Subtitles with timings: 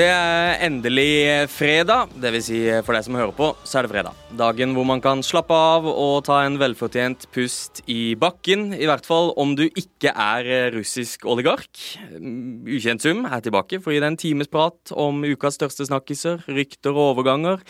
[0.00, 2.12] Det er endelig fredag.
[2.22, 4.22] Vil si, for deg som hører på, så er det fredag.
[4.38, 8.70] Dagen hvor man kan slappe av og ta en velfortjent pust i bakken.
[8.72, 11.68] I hvert fall om du ikke er russisk oligark.
[12.16, 16.46] Ukjent sum er tilbake for å gi deg en times prat om ukas største snakkiser,
[16.48, 17.60] rykter og overganger.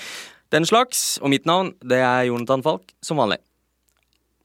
[0.55, 1.17] Den slags.
[1.25, 3.43] Og mitt navn, det er Jonathan Falk, som vanlig.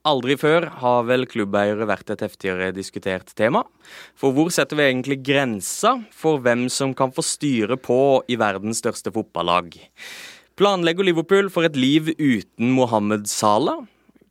[0.06, 3.64] Aldri før har vel klubbeiere vært et heftigere diskutert tema.
[4.14, 7.98] For hvor setter vi egentlig grensa for hvem som kan få styre på
[8.30, 9.74] i verdens største fotballag?
[10.62, 13.82] Planlegger Liverpool for et liv uten Mohammed Salah?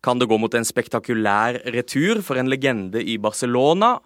[0.05, 3.97] Kan det gå mot en spektakulær retur for en legende i Barcelona?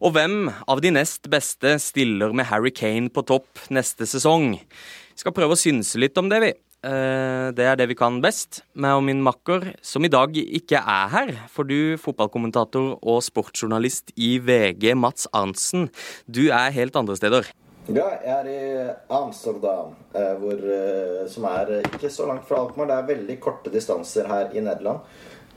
[0.00, 4.54] Og hvem av de nest beste stiller med Harry Kane på topp neste sesong?
[4.56, 6.54] Vi skal prøve å synse litt om det, vi.
[6.86, 8.60] Eh, det er det vi kan best.
[8.78, 11.32] Meg og min makker, som i dag ikke er her.
[11.50, 15.88] For du, fotballkommentator og sportsjournalist i VG, Mats Arntzen,
[16.30, 17.50] du er helt andre steder.
[17.88, 22.86] Ja, jeg er i Amsterdam, eh, hvor, eh, som er ikke så langt fra Alkmaar.
[22.86, 25.00] Det er veldig korte distanser her i Nederland.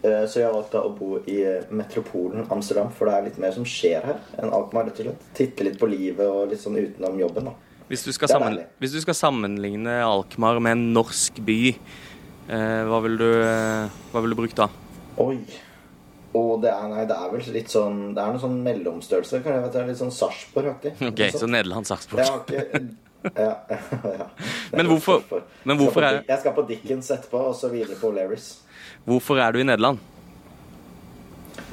[0.02, 3.64] Så jeg har valgt å bo i metropolen Amsterdam, for det er litt mer som
[3.64, 4.90] skjer her enn Alkmaar.
[5.36, 7.54] Titte litt på livet og litt sånn utenom jobben, da.
[7.92, 11.60] Hvis du, sammen, hvis du, skal sammenligne Alkmaar med en norsk by,
[12.48, 13.28] eh, hva vil du,
[14.14, 14.70] hva vil du bruke da?
[15.20, 15.36] Oi.
[16.38, 19.42] Og det er, nei, det er vel litt sånn Det er noe sånn mellomstørrelse.
[19.44, 20.94] Kan jeg vet, det er Litt sånn Sarpsborg-aktig.
[21.10, 22.24] Ok, så Nederland-Sarpsborg.
[23.36, 24.28] ja, ja,
[24.78, 25.26] Men hvorfor,
[25.68, 28.54] men hvorfor er Jeg skal på Dickens etterpå, og så videre på O'Learys.
[29.04, 30.00] Hvorfor er du i Nederland?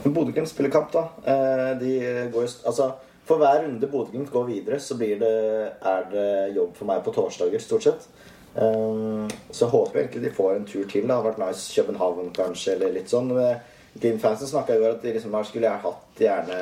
[0.02, 1.06] Bodø-Glimt spiller kamp, da.
[1.22, 1.92] Eh, de
[2.34, 2.90] går jo Altså
[3.28, 7.62] for hver runde Bodø-Glimt går videre, så det, er det jobb for meg på torsdager,
[7.62, 8.08] stort sett.
[8.54, 11.04] Um, så jeg håper egentlig de får en tur til.
[11.04, 13.30] Det hadde vært nice København, kanskje, eller litt sånn.
[13.98, 16.60] Glimt-fansen snakka jo at de liksom, skulle jeg hatt gjerne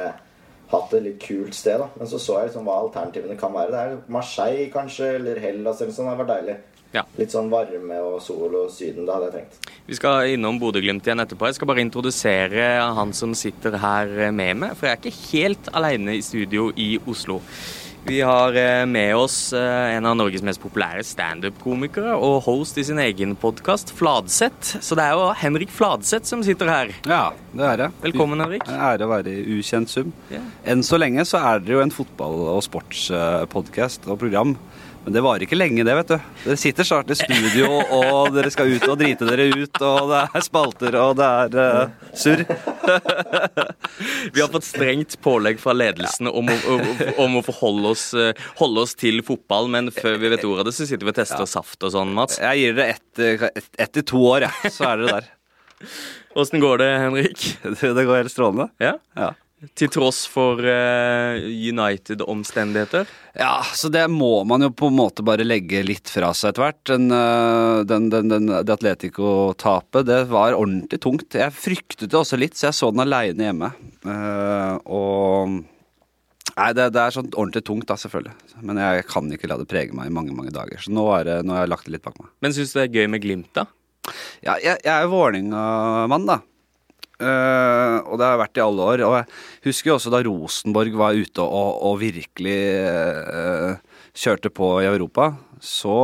[0.71, 1.79] hatt et litt kult sted.
[1.79, 3.73] da Men så så jeg liksom hva alternativene kan være.
[3.73, 6.09] Det er Marseille, kanskje, eller Hellas eller sånn.
[6.09, 6.57] Det hadde vært deilig.
[6.97, 7.05] Ja.
[7.21, 9.07] Litt sånn varme og sol og Syden.
[9.07, 9.73] Det hadde jeg tenkt.
[9.87, 11.51] Vi skal innom Bodø-Glimt igjen etterpå.
[11.51, 14.79] Jeg skal bare introdusere han som sitter her med meg.
[14.79, 17.43] For jeg er ikke helt alene i studio i Oslo.
[18.07, 22.85] Vi har eh, med oss eh, en av Norges mest populære standup-komikere og host i
[22.87, 24.77] sin egen podkast, Fladseth.
[24.79, 26.93] Så det er jo Henrik Fladseth som sitter her.
[27.03, 27.89] Ja, det er det.
[28.05, 28.63] Velkommen, Henrik.
[28.71, 30.15] Ære å være i ukjent sum.
[30.31, 30.39] Ja.
[30.71, 34.55] Enn så lenge så er dere jo en fotball- og sportspodkast og program
[35.07, 36.15] men det varer ikke lenge, det, vet du.
[36.43, 40.23] Dere sitter snart i studio, og dere skal ut og drite dere ut, og det
[40.27, 41.55] er spalter, og det er
[41.87, 42.43] uh, surr.
[44.35, 46.81] Vi har fått strengt pålegg fra ledelsen om å,
[47.23, 50.71] om å forholde oss, uh, holde oss til fotball, men før vi vet ordet av
[50.73, 51.53] det, så sitter vi og tester ja.
[51.55, 52.43] saft og sånn, Mats.
[52.43, 53.25] Jeg gir dere ett
[53.55, 54.75] et, et til to år, jeg.
[54.75, 55.33] Så er dere der.
[56.43, 57.47] Åssen går det, Henrik?
[57.63, 58.69] Det, det går helt strålende.
[58.83, 58.97] Ja?
[59.15, 59.31] ja.
[59.57, 63.09] Til tross for uh, United-omstendigheter?
[63.41, 66.67] Ja, så det må man jo på en måte bare legge litt fra seg etter
[66.67, 66.83] hvert.
[66.91, 71.39] Den, uh, den, den, den, det Atletico-tapet, det var ordentlig tungt.
[71.41, 73.73] Jeg fryktet det også litt, så jeg så den aleine hjemme.
[74.05, 75.57] Uh, og
[76.57, 78.35] Nei, det, det, er sånn ordentlig tungt, da, selvfølgelig.
[78.65, 80.81] Men jeg kan ikke la det prege meg i mange mange dager.
[80.81, 82.31] Så nå, det, nå har jeg lagt det litt bak meg.
[82.45, 83.67] Men syns du det er gøy med Glimt, da?
[84.45, 86.39] Ja, jeg, jeg er Vålerenga-mann, da.
[87.17, 89.03] Uh, og det har vært i alle år.
[89.07, 93.77] Og jeg husker også da Rosenborg var ute og, og virkelig uh,
[94.17, 95.33] kjørte på i Europa.
[95.63, 95.97] Så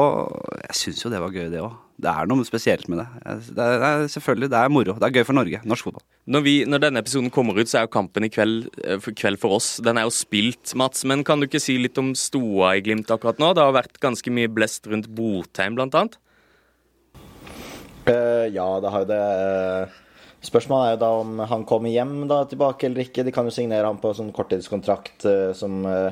[0.68, 1.78] jeg syns jo det var gøy, det òg.
[2.02, 3.06] Det er noe spesielt med det.
[3.52, 4.94] det, er, det er, selvfølgelig, det er moro.
[4.98, 5.60] Det er gøy for Norge.
[5.68, 6.02] Norsk fotball.
[6.34, 9.14] Når, vi, når, denne episoden kommer ut, så er jo kampen i kveld, eh, for,
[9.14, 9.76] kveld for oss.
[9.84, 11.04] Den er jo spilt, Mats.
[11.06, 13.52] Men kan du ikke si litt om stoa i Glimt akkurat nå?
[13.54, 16.18] Det har vært ganske mye blest rundt Botheim, blant annet.
[18.08, 19.22] Uh, ja, det har jo det.
[20.42, 23.22] Spørsmålet er jo da om han kommer hjem da tilbake eller ikke.
[23.22, 26.10] De kan jo signere han på sånn korttidskontrakt uh, som uh,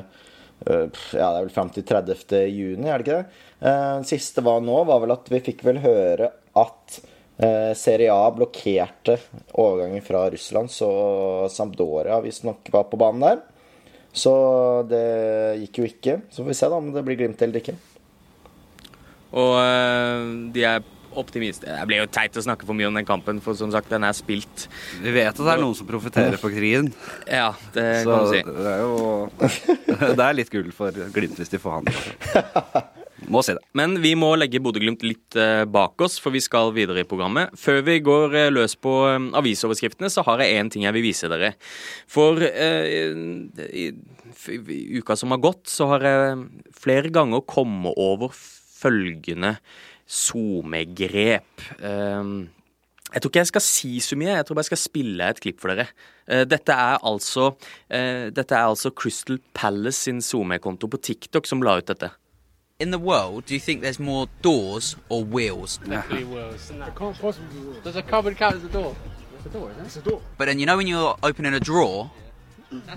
[0.61, 2.37] Ja, det er vel fram til 30.
[2.47, 3.39] juni, er det ikke det?
[3.65, 7.01] Uh, siste var nå, var vel at vi fikk vel høre at
[7.73, 9.15] Serie A blokkerte
[9.57, 10.89] overgangen fra Russland, så
[11.49, 13.39] Sampdoria visstnok var på banen der.
[14.13, 14.33] Så
[14.85, 14.99] det
[15.63, 16.15] gikk jo ikke.
[16.29, 17.73] Så får vi se da om det blir Glimt eller ikke.
[19.41, 19.57] Og
[20.53, 20.85] de er
[21.19, 21.65] optimist.
[21.65, 24.05] Det blir jo teit å snakke for mye om den kampen, for som sagt, den
[24.07, 24.67] er spilt.
[25.01, 26.91] Vi vet at det er noen som profitterer på krigen.
[27.27, 28.41] Ja, det Så kan du si.
[28.47, 28.97] Det er jo
[30.17, 32.89] Det er litt gull for Glimt hvis de får han.
[33.31, 33.61] Må si det.
[33.77, 37.53] Men vi må legge Bodø-Glimt litt eh, bak oss, for vi skal videre i programmet.
[37.59, 41.05] Før vi går eh, løs på eh, avisoverskriftene, så har jeg én ting jeg vil
[41.05, 41.53] vise dere.
[42.09, 43.13] For eh,
[43.67, 46.41] i, i uka som har gått, så har jeg
[46.81, 49.55] flere ganger kommet over følgende
[50.11, 51.67] SoMe-grep.
[51.79, 52.49] Ehm,
[53.11, 55.43] jeg tror ikke jeg skal si så mye, jeg tror bare jeg skal spille et
[55.43, 55.87] klipp for dere.
[56.27, 57.53] Eh, dette er altså,
[57.89, 62.11] eh, dette er altså Crystal Palace sin SoMe-konto på TikTok som la ut dette.
[62.81, 65.77] in the world, do you think there's more doors or wheels?
[65.77, 66.71] Definitely wheels.
[66.71, 67.83] It can't possibly be wheels.
[67.83, 68.95] Does a cupboard count as a door?
[69.37, 69.85] It's a door, isn't it?
[69.85, 70.21] It's a door.
[70.39, 72.09] But then you know when you're opening a drawer,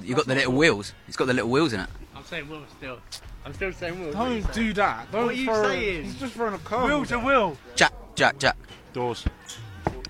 [0.02, 0.94] you've got the little wheels.
[1.06, 1.90] It's got the little wheels in it.
[2.24, 2.98] I'm saying wheels still.
[3.44, 4.14] I'm still saying wheels.
[4.14, 5.12] Don't do that.
[5.12, 6.04] Don't What are you throw, saying?
[6.04, 6.84] He's just throwing a curve.
[6.84, 7.56] Wheels a wheel.
[7.76, 8.56] Jack, Jack, Jack.
[8.94, 9.26] Doors.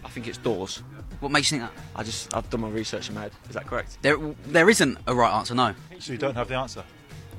[0.04, 0.82] I think it's doors.
[1.18, 1.82] What makes you think that?
[1.96, 3.32] I just I've done my research in my head.
[3.48, 3.98] Is that correct?
[4.02, 4.16] There,
[4.46, 5.54] there isn't a right answer.
[5.56, 6.84] No, So you don't have the answer.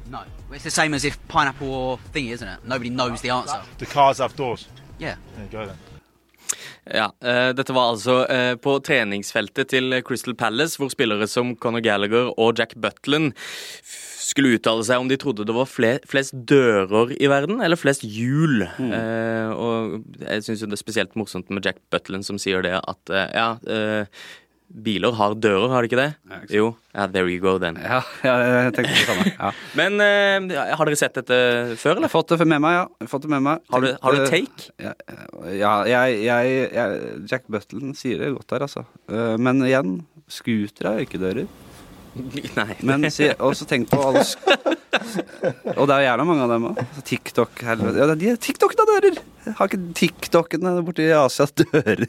[0.10, 0.24] no.
[0.52, 2.60] It's the same as if pineapple or thingy, isn't it?
[2.66, 3.62] Nobody knows the answer.
[3.78, 4.68] The cars have doors.
[5.00, 5.16] Yeah.
[5.36, 5.78] There you go then.
[6.86, 11.82] Ja, uh, Dette var altså uh, på treningsfeltet til Crystal Palace, hvor spillere som Conor
[11.86, 13.34] Gallagher og Jack Butland
[14.26, 18.02] skulle uttale seg om de trodde det var fle flest dører i verden, eller flest
[18.02, 18.64] hjul.
[18.66, 23.14] Eh, og jeg syns det er spesielt morsomt med Jack Butland som sier det at
[23.38, 23.52] ja
[24.66, 26.08] Biler har dører, har de ikke det?
[26.28, 26.70] Ja, ikke jo.
[26.96, 27.78] Yeah, there you go, then.
[27.80, 29.26] Ja, jeg tenkte det samme.
[29.32, 29.52] Ja.
[29.80, 31.38] Men uh, har dere sett dette
[31.80, 32.12] før, eller?
[32.12, 33.10] fått det med meg, ja.
[33.12, 33.64] Fått det med meg.
[33.72, 34.70] Har du, har du take?
[34.82, 34.96] Ja,
[35.54, 38.86] ja jeg, jeg, jeg, Jack Butland sier det godt der, altså.
[39.12, 40.00] Eh, Men igjen,
[40.32, 41.48] scootere er ikke dører.
[42.60, 42.76] Nei.
[42.88, 44.24] Men også tenk på alle
[45.76, 46.78] Og det er jævla mange av dem òg.
[47.06, 48.00] TikTok helvete.
[48.00, 49.18] Ja, de TikTokene dører!
[49.60, 52.06] Har ikke TikTokene borte i Asia dører?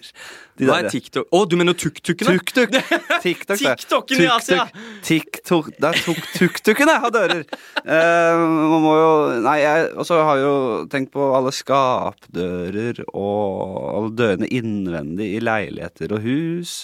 [0.56, 1.26] De Hva er TikTok?
[1.34, 2.36] Å, du mener tuk-tukene?
[2.38, 2.76] Tuk-tuk!
[3.26, 3.58] TikTok.
[3.60, 4.68] TikToken i Asia.
[5.04, 7.42] TikTok Det er tuk- tuk-tukene har dører!
[7.82, 9.10] Eh, man må jo
[9.44, 10.54] Nei, jeg Og så har jo
[10.92, 16.78] tenkt på alle skapdører og alle dørene innvendig i leiligheter og hus.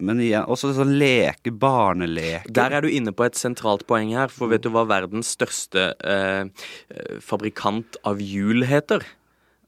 [0.00, 2.50] Men igjen Også sånn leke, barneleke.
[2.54, 5.92] Der er du inne på et sentralt poeng her, for vet du hva verdens største
[6.00, 6.48] eh,
[6.94, 9.04] eh, fabrikant av hjul heter?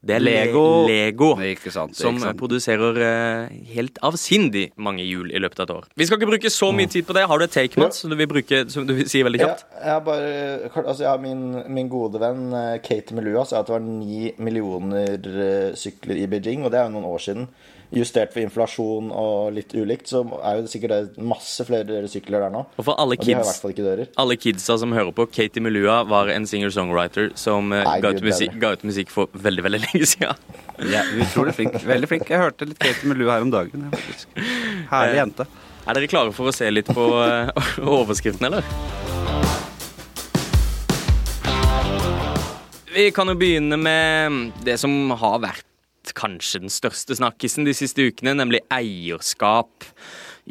[0.01, 0.61] Det er Lego.
[0.89, 1.27] Lego.
[1.45, 2.39] Ikke sant, som ikke sant.
[2.39, 5.83] produserer eh, helt avsindig mange hjul i løpet av et år.
[6.01, 7.27] Vi skal ikke bruke så mye tid på det.
[7.29, 9.51] Har du et take, Mats, som du vil bruke, som du vil si veldig Ja,
[9.51, 9.67] kjapt?
[9.77, 10.31] jeg har bare,
[10.87, 14.31] altså jeg har min, min gode venn eh, Kate Melua sa at det var ni
[14.41, 17.45] millioner eh, sykler i Beijing, og det er jo noen år siden.
[17.91, 22.53] Justert for inflasjon og litt ulikt, så er jo sikkert det masse flere sykler der
[22.53, 22.61] nå.
[22.79, 23.57] Og for alle Og kids,
[24.15, 28.23] alle kidsa som hører på, Katie Melua var en singer-songwriter som eh, Nei, ga, ut
[28.23, 30.39] musikk, ga ut musikk for veldig, veldig lenge siden.
[30.87, 31.75] Ja, utrolig flink.
[31.83, 32.31] Veldig flink.
[32.31, 33.89] Jeg hørte litt Katie Melua her om dagen.
[33.91, 34.31] faktisk.
[34.91, 35.47] Herlig Eh, jente.
[35.81, 37.51] Er dere klare for å se litt på eh,
[37.99, 38.63] overskriften, eller?
[42.91, 45.67] Vi kan jo begynne med det som har vært
[46.17, 49.85] kanskje den største snakkisen de siste ukene, nemlig eierskap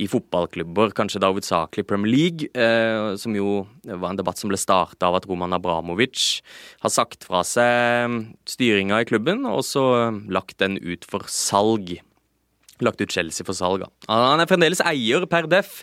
[0.00, 4.60] i fotballklubber, kanskje da hovedsakelig Premier League, eh, som jo var en debatt som ble
[4.60, 6.40] starta av at Roman Abramovic
[6.84, 11.98] har sagt fra seg styringa i klubben, og så lagt den ut for salg
[12.84, 13.84] lagt ut Chelsea for salg.
[14.08, 15.80] Han er fremdeles eier per def,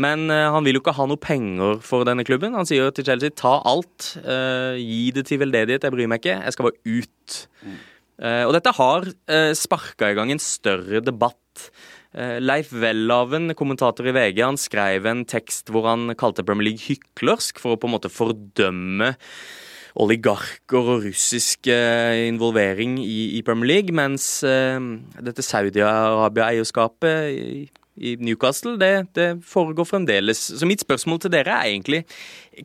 [0.00, 2.56] men eh, han vil jo ikke ha noe penger for denne klubben.
[2.58, 6.40] Han sier til Chelsea ta alt, eh, gi det til veldedighet, jeg bryr meg ikke,
[6.42, 7.40] jeg skal bare ut.
[7.62, 7.80] Eh,
[8.22, 11.40] og dette har uh, sparka i gang en større debatt.
[12.12, 16.84] Eh, Leif Welhaven, kommentator i VG, han skrev en tekst hvor han kalte Premier League
[16.84, 19.14] hyklersk for å på en måte fordømme
[20.02, 24.80] oligarker og russisk eh, involvering i, i Premier League, mens uh,
[25.24, 27.64] dette Saudi-Arabia-eierskapet i,
[27.96, 30.40] i Newcastle, det, det foregår fremdeles.
[30.60, 32.04] Så mitt spørsmål til dere er egentlig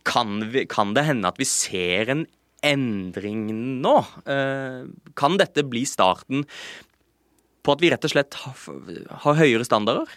[0.07, 2.27] kan, vi, kan det hende at vi ser en
[2.65, 3.47] endring
[3.83, 3.97] nå?
[4.25, 4.85] Eh,
[5.17, 6.45] kan dette bli starten
[7.63, 10.07] på at vi rett og slett har, høyere standarder?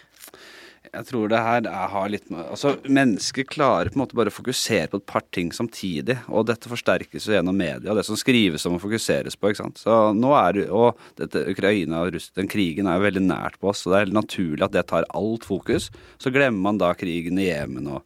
[0.91, 4.35] Jeg tror det her er, har litt Altså, mennesker klarer på en måte bare å
[4.35, 8.65] fokusere på et par ting samtidig, og dette forsterkes jo gjennom media, det som skrives
[8.67, 9.79] om og fokuseres på, ikke sant.
[9.79, 13.59] Så nå er det Og dette Ukraina og Russland, den krigen er jo veldig nært
[13.61, 15.91] på oss, så det er helt naturlig at det tar alt fokus.
[16.19, 18.03] Så glemmer man da krigen i Jemen og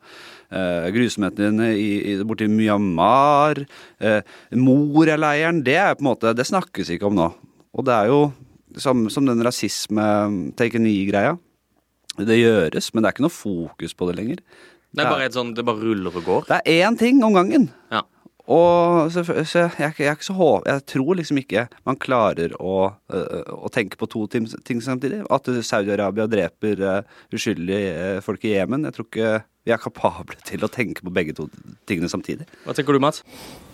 [0.51, 1.71] eh, grusomhetene
[2.27, 3.63] borti Myanmar.
[4.01, 4.21] Uh,
[4.57, 7.29] Moria-leiren, det er på en måte Det snakkes ikke om nå.
[7.75, 8.21] Og det er jo
[8.81, 11.35] som, som den rasisme-take a knee-greia.
[12.15, 14.43] Det gjøres, men det er ikke noe fokus på det lenger.
[14.95, 16.45] Det er bare, et sånn, det bare ruller og går.
[16.47, 17.67] Det er én ting om gangen.
[17.91, 18.05] Ja.
[18.45, 20.49] Og så, så jeg, jeg så.
[20.69, 25.23] Jeg tror liksom ikke man klarer å, å tenke på to ting, ting samtidig.
[25.33, 26.85] At Saudi-Arabia dreper
[27.33, 28.85] uskyldige folk i Jemen.
[28.87, 29.33] Jeg tror ikke
[29.65, 31.47] vi er kapable til å tenke på begge to
[31.89, 32.45] tingene samtidig.
[32.65, 33.23] Hva tenker du, Mats?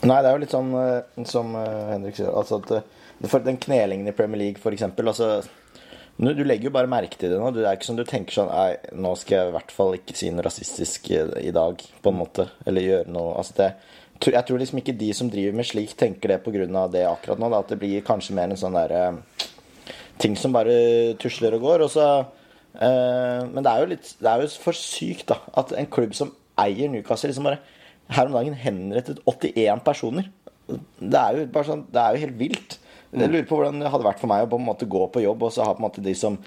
[0.02, 3.60] Nei, det er jo litt sånn eh, som eh, Henrik sier, altså at eh, den
[3.62, 5.42] knelingen i Premier League, for eksempel, altså
[6.22, 7.50] du legger jo bare merke til det nå.
[7.56, 10.16] Det er ikke sånn du tenker sånn Nei, nå skal jeg i hvert fall ikke
[10.20, 12.46] si noe rasistisk i, dag, på en måte.
[12.68, 13.70] Eller gjøre noe Altså det
[14.28, 16.84] Jeg tror liksom ikke de som driver med slik, tenker det pga.
[16.94, 17.50] det akkurat nå.
[17.50, 19.24] Da, at det blir kanskje mer en sånn derre
[20.22, 21.88] Ting som bare tusler og går.
[21.88, 22.06] Og så
[22.72, 26.32] Men det er jo litt Det er jo for sykt, da, at en klubb som
[26.62, 27.60] eier Newcastle, liksom bare
[28.12, 30.30] her om dagen henrettet 81 personer.
[31.00, 32.78] det er jo bare sånn Det er jo helt vilt.
[33.12, 35.24] Jeg lurer på hvordan det hadde vært for meg å på en måte gå på
[35.24, 36.38] jobb, og så ha på en måte de som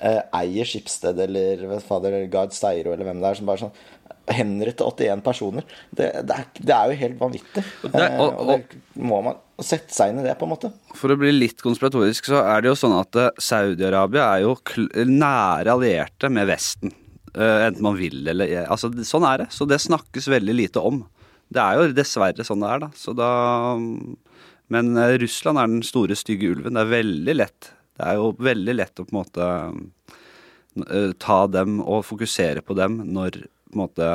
[0.00, 3.74] eh, eier Skipsted eller Gard Steiro eller hvem det er, som bare sånn
[4.32, 5.64] Hender til 81 personer.
[5.92, 7.64] Det, det, er, det er jo helt vanvittig.
[7.82, 10.72] det- og, og- og det må man sette seg inn i det, på en måte.
[10.96, 14.54] For å bli litt konspiratorisk, så er det jo sånn at eh, Saudi-Arabia er jo
[15.10, 16.92] nære allierte med Vesten.
[17.34, 19.48] Eh, enten man vil eller Altså, sånn er det.
[19.52, 21.02] Så det snakkes veldig lite om.
[21.52, 22.90] Det er jo dessverre sånn det er, da.
[22.96, 23.30] Så da
[24.72, 26.72] Men eh, Russland er den store, stygge ulven.
[26.74, 27.70] Det er veldig lett.
[27.98, 29.48] Det er jo veldig lett å på en måte
[30.90, 34.12] eh, ta dem og fokusere på dem når på en måte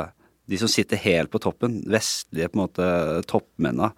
[0.50, 2.86] de som sitter helt på toppen, vestlige på en måte
[3.30, 3.92] toppmennene,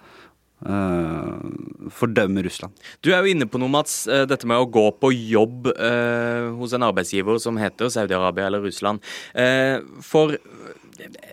[0.68, 2.76] uh, fordømmer Russland.
[3.00, 4.02] Du er jo inne på noe, Mats.
[4.06, 8.66] eh, Dette med å gå på jobb uh, hos en arbeidsgiver som heter Saudi-Arabia eller
[8.66, 9.00] Russland.
[9.32, 10.36] Uh, for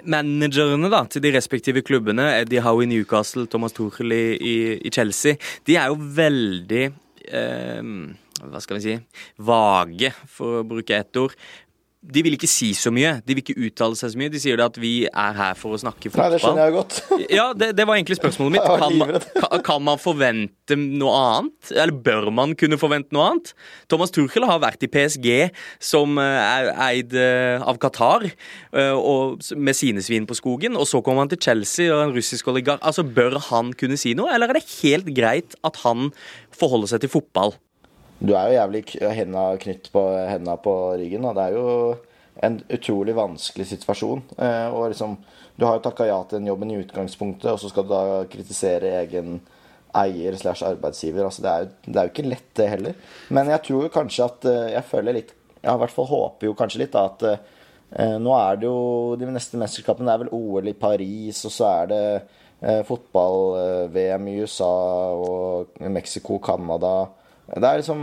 [0.07, 4.57] managerne da, til de respektive klubbene, Eddie Howe i Newcastle, Thomas Tuchel i, i,
[4.88, 5.36] i Chelsea,
[5.67, 6.88] de er jo veldig
[8.39, 8.95] Hva skal vi si
[9.45, 11.36] Vage, for å bruke ett ord.
[12.00, 13.18] De vil ikke si så mye.
[13.27, 14.32] De vil ikke uttale seg så mye.
[14.32, 16.29] De sier det at vi er her for å snakke fotball.
[16.29, 17.00] Nei, det skjønner jeg godt.
[17.36, 18.70] Ja, det, det var egentlig spørsmålet mitt.
[18.79, 19.12] Kan man,
[19.68, 21.74] kan, man forvente noe annet?
[21.75, 23.51] Eller bør man kunne forvente noe annet?
[23.91, 25.29] Thomas Tuchel har vært i PSG,
[25.84, 30.79] som eh, er eid eh, av Qatar, eh, med sine svin på skogen.
[30.79, 32.79] Og så kommer han til Chelsea og en russisk oligark.
[32.79, 36.13] Altså, Bør han kunne si noe, eller er det helt greit at han
[36.56, 37.60] forholder seg til fotball?
[38.20, 38.84] Du er jo jævlig
[39.16, 41.26] henda knytt på henda på ryggen.
[41.26, 41.70] Og Det er jo
[42.44, 44.24] en utrolig vanskelig situasjon.
[44.38, 45.16] Eh, og liksom,
[45.56, 48.26] du har jo takka ja til den jobben i utgangspunktet, og så skal du da
[48.32, 49.40] kritisere egen
[49.96, 51.26] eier slash arbeidsgiver.
[51.26, 52.98] Altså, det, er jo, det er jo ikke lett, det heller.
[53.30, 56.48] Men jeg tror jo kanskje at eh, Jeg føler litt Jeg i hvert fall håper
[56.48, 60.34] jo kanskje litt da at eh, nå er det jo De neste mesterskapene er vel
[60.36, 64.74] OL i Paris, og så er det eh, fotball-VM i USA
[65.16, 67.10] og Mexico, Canada
[67.56, 68.01] det er liksom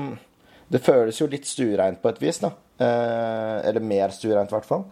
[0.73, 2.50] Det føles jo litt stuereint på et vis, da.
[2.83, 4.83] Eh, eller mer stuereint, i hvert fall.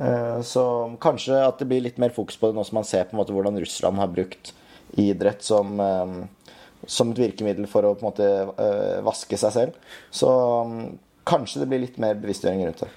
[0.00, 0.64] Eh, så
[1.00, 3.20] kanskje at det blir litt mer fokus på det nå som man ser på en
[3.20, 4.54] måte hvordan Russland har brukt
[4.96, 6.54] idrett som, eh,
[6.86, 8.30] som et virkemiddel for å på en måte
[8.64, 9.92] eh, vaske seg selv.
[10.08, 10.30] Så
[10.70, 10.86] mm,
[11.28, 12.90] kanskje det blir litt mer bevisstgjøring rundt det.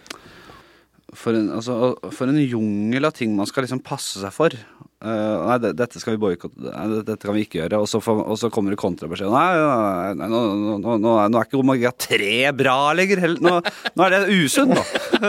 [1.13, 1.75] For en, altså,
[2.15, 4.55] for en jungel av ting man skal liksom passe seg for.
[5.03, 6.55] Eh, nei, det, dette skal vi boikotte.
[6.63, 7.81] Det- Dette kan vi ikke gjøre.
[7.83, 9.27] Og så, for, og så kommer det kontrabeskjed.
[9.33, 10.39] Nei, nei, nei nå,
[10.79, 13.19] nå, nå, nå er- ikke omega 3 bra lenger.
[13.43, 13.57] Nå,
[14.05, 14.83] er det usunt, nå.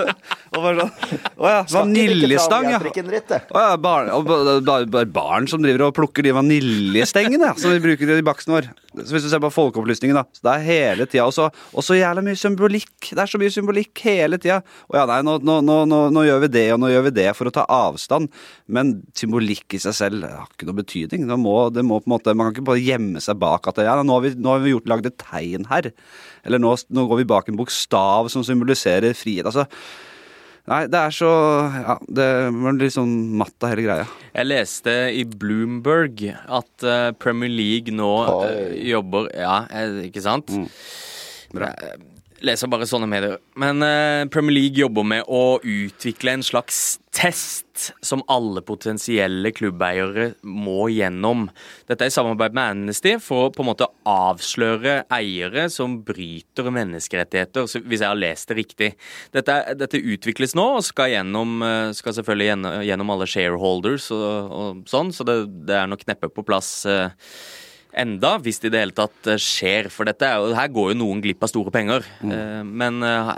[0.54, 0.92] og bare sånn
[1.34, 2.78] Å ja, vaniljestang, ja.
[3.50, 7.54] Å ja, barn, og ba- ba- bare barn som driver og plukker de vaniljestengene ja,
[7.58, 8.70] som vi bruker i baksten vår.
[8.94, 10.22] Så hvis du ser på Folkeopplysningen, da.
[10.30, 11.24] Så det er hele tida.
[11.26, 13.10] Og så og så jævla mye symbolikk.
[13.10, 14.60] Det er så mye symbolikk hele tida.
[14.86, 17.66] Å ja, nei, nå gjør vi det, og nå gjør vi det for å ta
[17.66, 18.30] avstand.
[18.70, 21.24] Men symbolikk i seg selv har ikke noe betydning.
[21.30, 24.18] Det må, det må måte, man kan ikke bare gjemme seg bak at ja, nå
[24.18, 25.88] har vi, nå har vi gjort, lagd et tegn her.
[26.44, 29.48] Eller nå, nå går vi bak en bokstav som symboliserer frihet.
[29.48, 29.64] Altså,
[30.64, 31.28] Nei, det er så
[31.74, 34.06] Ja, det var litt sånn matt av hele greia.
[34.32, 38.48] Jeg leste i Bloomberg at eh, Premier League nå Oi.
[38.48, 40.48] eh, jobber Ja, eh, ikke sant?
[40.54, 41.98] Jeg
[42.46, 43.38] leser bare sånne medier.
[43.60, 50.32] Men eh, Premier League jobber med å utvikle en slags test som alle potensielle klubbeiere
[50.42, 51.46] må gjennom.
[51.88, 56.70] Dette er i samarbeid med Amnesty for å på en måte avsløre eiere som bryter
[56.74, 58.92] menneskerettigheter, hvis jeg har lest det riktig.
[59.34, 64.56] Dette, dette utvikles nå og skal, gjennom, eh, skal selvfølgelig gjennom, gjennom alle shareholders og,
[64.60, 67.12] og sånn, så det, det er nok neppe på plass eh,
[68.00, 69.88] enda, hvis det i det hele tatt eh, skjer.
[69.92, 72.06] For dette er her går jo noen glipp av store penger.
[72.24, 72.70] Mm.
[72.82, 73.32] Men eh,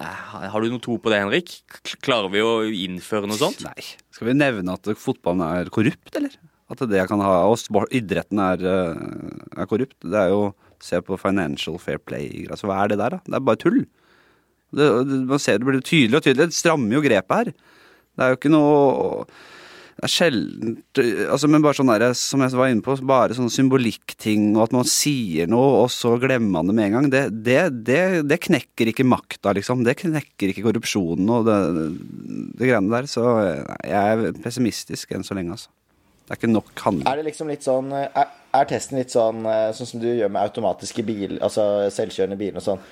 [0.53, 1.57] har du noe tro på det, Henrik?
[2.05, 3.65] Klarer vi å innføre noe sånt?
[3.67, 3.89] Nei.
[4.15, 6.37] Skal vi nevne at fotballen er korrupt, eller?
[6.73, 9.99] At det kan ha, sport, idretten er, eh, er korrupt.
[10.03, 12.45] Det er jo Se på Financial Fair Play.
[12.53, 13.19] Altså, hva er det der, da?
[13.25, 13.79] Det er bare tull.
[14.77, 16.51] Det, det, man ser det blir tydelig og tydelig.
[16.51, 17.53] Det strammer jo grepet her.
[18.17, 19.25] Det er jo ikke noe
[19.97, 20.75] Det er sjelden
[21.33, 24.75] altså, Men bare sånn der, som jeg var inne på, bare sånn symbolikkting, og at
[24.77, 28.39] man sier noe, og så glemmer man det med en gang, det, det, det, det
[28.45, 29.87] knekker ikke makta, liksom.
[29.87, 31.57] Det knekker ikke korrupsjonen og det,
[32.61, 33.09] greiene der.
[33.09, 35.73] Så jeg er pessimistisk enn så lenge, altså.
[36.27, 37.09] Det er ikke nok handling.
[37.09, 40.33] Er det liksom litt sånn Er, er testen litt sånn eh, sånn som du gjør
[40.35, 42.83] med automatiske bil, altså selvkjørende biler og sånn?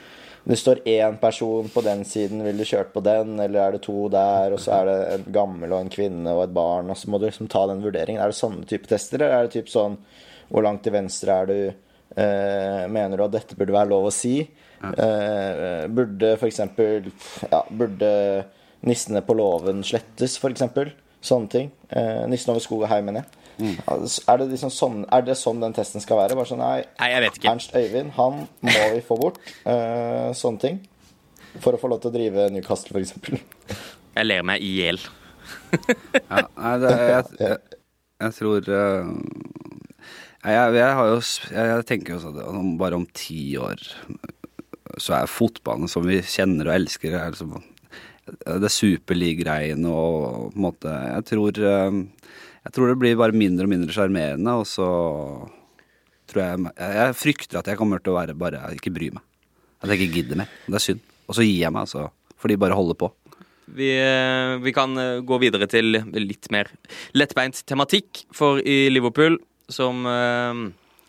[0.45, 3.39] Det står én person på den siden, vil du kjørt på den?
[3.41, 6.43] Eller er det to der, og så er det en gammel og en kvinne og
[6.45, 8.21] et barn, og så må du liksom ta den vurderingen.
[8.21, 9.97] Er det sånne type tester, eller er det typ sånn
[10.53, 11.57] Hvor langt til venstre er du?
[12.21, 14.37] Eh, mener du at dette burde være lov å si?
[14.85, 17.09] Eh, burde eksempel
[17.49, 18.11] Ja, burde
[18.85, 20.93] nissene på låven slettes, eksempel?
[21.25, 21.73] Sånne ting.
[21.89, 23.44] Eh, nissen over skog og hei, mener jeg.
[23.61, 26.37] Altså, Er, det liksom sånn, er det sånn den testen skal være?
[26.39, 27.53] Bare sånn, nei, Nei, jeg vet ikke.
[27.53, 29.39] Ernst Øyvind, han må vi få bort.
[29.63, 30.81] Uh, sånne ting.
[31.63, 33.15] For å få lov til å drive Newcastle, f.eks.
[34.15, 35.03] Jeg ler meg i hjel.
[35.75, 37.81] Ja, nei, det, jeg, jeg,
[38.23, 39.09] jeg tror uh,
[40.45, 43.83] jeg, jeg, har jo, jeg, jeg tenker jo sånn at bare om ti år
[45.01, 47.57] så er fotballen som vi kjenner og elsker, er liksom
[48.25, 51.99] det superlig-greiene og på en måte Jeg tror eh,
[52.65, 54.89] Jeg tror det blir bare mindre og mindre sjarmerende, og så
[56.31, 59.25] tror jeg Jeg frykter at jeg kommer til å være bare ikke bry meg.
[59.85, 60.55] At jeg ikke gidder mer.
[60.67, 61.03] Det er synd.
[61.29, 62.09] Og så gir jeg meg, altså.
[62.41, 63.11] For de bare holder på.
[63.75, 66.71] Vi, eh, vi kan eh, gå videre til litt mer
[67.17, 68.25] lettbeint tematikk.
[68.33, 69.39] For i Liverpool,
[69.73, 70.65] som eh,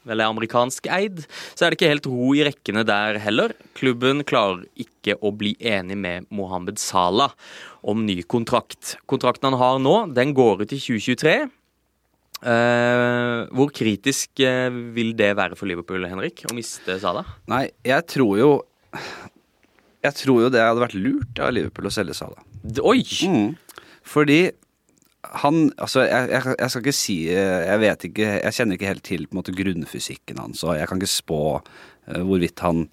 [0.05, 3.55] vel er amerikansk eid, så er det ikke helt ro i rekkene der heller.
[3.77, 7.35] Klubben klarer ikke å bli enig med Mohammed Salah
[7.85, 8.95] om ny kontrakt.
[9.09, 11.37] Kontrakten han har nå, den går ut i 2023.
[12.45, 17.29] Uh, hvor kritisk uh, vil det være for Liverpool, Henrik, å miste Salah?
[17.49, 18.49] Nei, jeg tror jo
[20.03, 22.43] Jeg tror jo det hadde vært lurt av Liverpool å selge Salah.
[22.85, 23.01] Oi!
[23.25, 23.55] Mm.
[24.05, 24.39] Fordi
[25.43, 29.05] han Altså, jeg, jeg, jeg skal ikke si Jeg vet ikke Jeg kjenner ikke helt
[29.07, 32.85] til på en måte grunnfysikken hans, og jeg kan ikke spå eh, hvorvidt han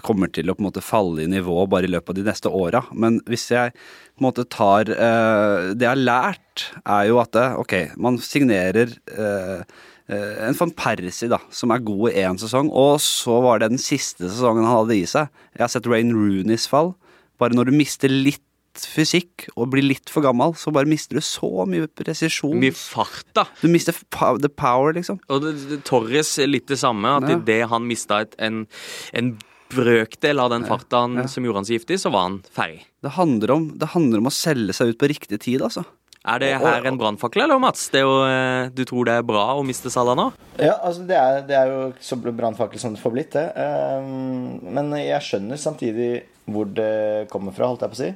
[0.00, 2.48] kommer til å på en måte falle i nivå bare i løpet av de neste
[2.48, 2.80] åra.
[2.96, 7.32] Men hvis jeg på en måte tar eh, Det jeg har lært, er jo at
[7.36, 9.60] det, ok, man signerer eh,
[10.08, 13.72] eh, en van Persie da, som er god i én sesong, og så var det
[13.74, 15.28] den siste sesongen han hadde i seg.
[15.52, 16.94] Jeg har sett Rain Rooneys fall.
[17.40, 18.44] Bare når du mister litt
[18.78, 22.56] fysikk og blir litt for gammel, så bare mister du så mye presisjon.
[22.62, 23.46] Mye fart, da.
[23.60, 23.96] Du mister
[24.40, 25.20] the power, liksom.
[25.28, 27.18] Og det, det, Torres er litt det samme.
[27.20, 27.38] At Ja.
[27.38, 28.66] idet han mista et, en,
[29.12, 29.34] en
[29.72, 31.28] brøkdel av den farta ja, ja.
[31.28, 32.84] som gjorde han så giftig, så var han ferdig.
[33.02, 35.84] Det handler, om, det handler om å selge seg ut på riktig tid, altså.
[36.22, 37.88] Er det her en brannfakkel, eller Mats?
[37.90, 40.28] Det er jo, eh, du tror det er bra å miste Salah nå?
[40.54, 43.48] Ja, altså det er, det er jo så brannfakkel som det får blitt, det.
[43.58, 46.12] Ehm, men jeg skjønner samtidig
[46.46, 48.12] hvor det kommer fra, holdt jeg på å si.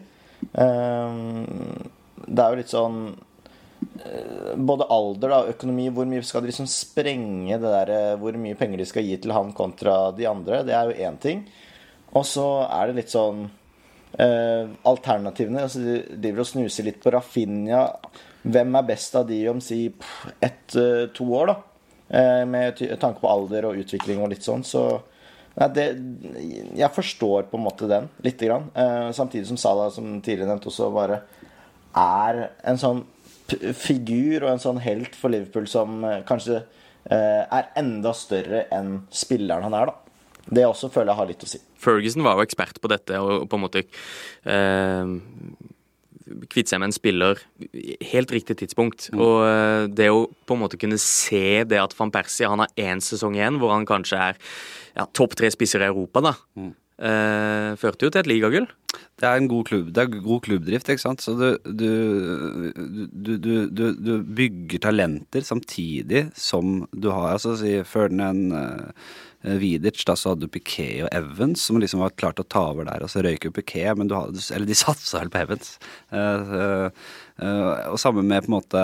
[0.53, 1.44] Ehm,
[2.27, 2.99] det er jo litt sånn
[4.05, 8.38] eh, Både alder og økonomi, hvor mye skal de liksom sprenge det der eh, Hvor
[8.40, 11.46] mye penger de skal gi til han kontra de andre, det er jo én ting.
[12.16, 13.46] Og så er det litt sånn
[14.18, 15.66] eh, Alternativene.
[15.66, 17.87] Altså de driver og snuser litt på Rafinha.
[18.46, 19.81] Hvem er best av de om si
[20.40, 21.57] ett-to år, da?
[22.09, 24.62] Eh, med tanke på alder og utvikling og litt sånn.
[24.64, 24.87] Så
[25.57, 25.87] nei, det,
[26.79, 28.71] jeg forstår på en måte den, lite grann.
[28.77, 31.23] Eh, samtidig som Salah, som tidligere nevnt, også bare
[31.97, 33.05] er en sånn
[33.79, 39.01] figur og en sånn helt for Liverpool som eh, kanskje eh, er enda større enn
[39.14, 40.03] spilleren han er, da.
[40.47, 41.61] Det også føler jeg har litt å si.
[41.83, 45.14] Ferguson var jo ekspert på dette, og på en måte eh,
[46.50, 47.42] kvitte seg med en spiller
[48.10, 49.10] helt riktig tidspunkt.
[49.16, 52.72] Og eh, det å på en måte kunne se det at van Persie han har
[52.80, 54.40] én sesong igjen, hvor han kanskje er
[54.96, 58.68] ja, topp tre spisser i Europa, da, eh, førte jo til et ligagull.
[59.20, 59.92] Det er en god klubb.
[59.92, 61.24] Det er god klubbdrift, ikke sant.
[61.24, 68.54] Så du, du, du, du, bygger talenter samtidig som du har Altså si Ferdinand
[69.46, 72.88] Vidic, da så hadde du Piquet og Evans som liksom var klart å ta over
[72.88, 75.76] der, og så røyk jo Piquet, men du hadde Eller de satsa vel på Evans.
[76.11, 77.06] Uh, eh,
[77.46, 78.82] eh, og samme med på en måte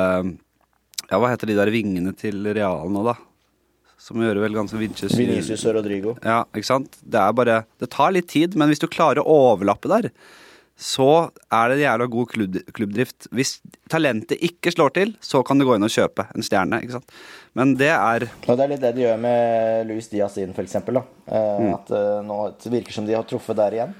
[1.10, 3.16] Ja, hva heter de der vingene til Real nå, da?
[4.02, 6.16] Som gjør vel ganske Vinicius Vinicius og Rodrigo.
[6.26, 6.96] ja, ikke sant?
[7.02, 10.10] Det er bare Det tar litt tid, men hvis du klarer å overlappe der,
[10.78, 13.28] så er det jævla god klubb, klubbdrift.
[13.30, 13.58] Hvis
[13.92, 17.12] talentet ikke slår til, så kan du gå inn og kjøpe en stjerne, ikke sant.
[17.58, 20.78] Men det er Og det er litt det de gjør med Louis Diaz inn, f.eks.
[20.80, 23.92] Eh, At eh, nå det virker som de har truffet der igjen.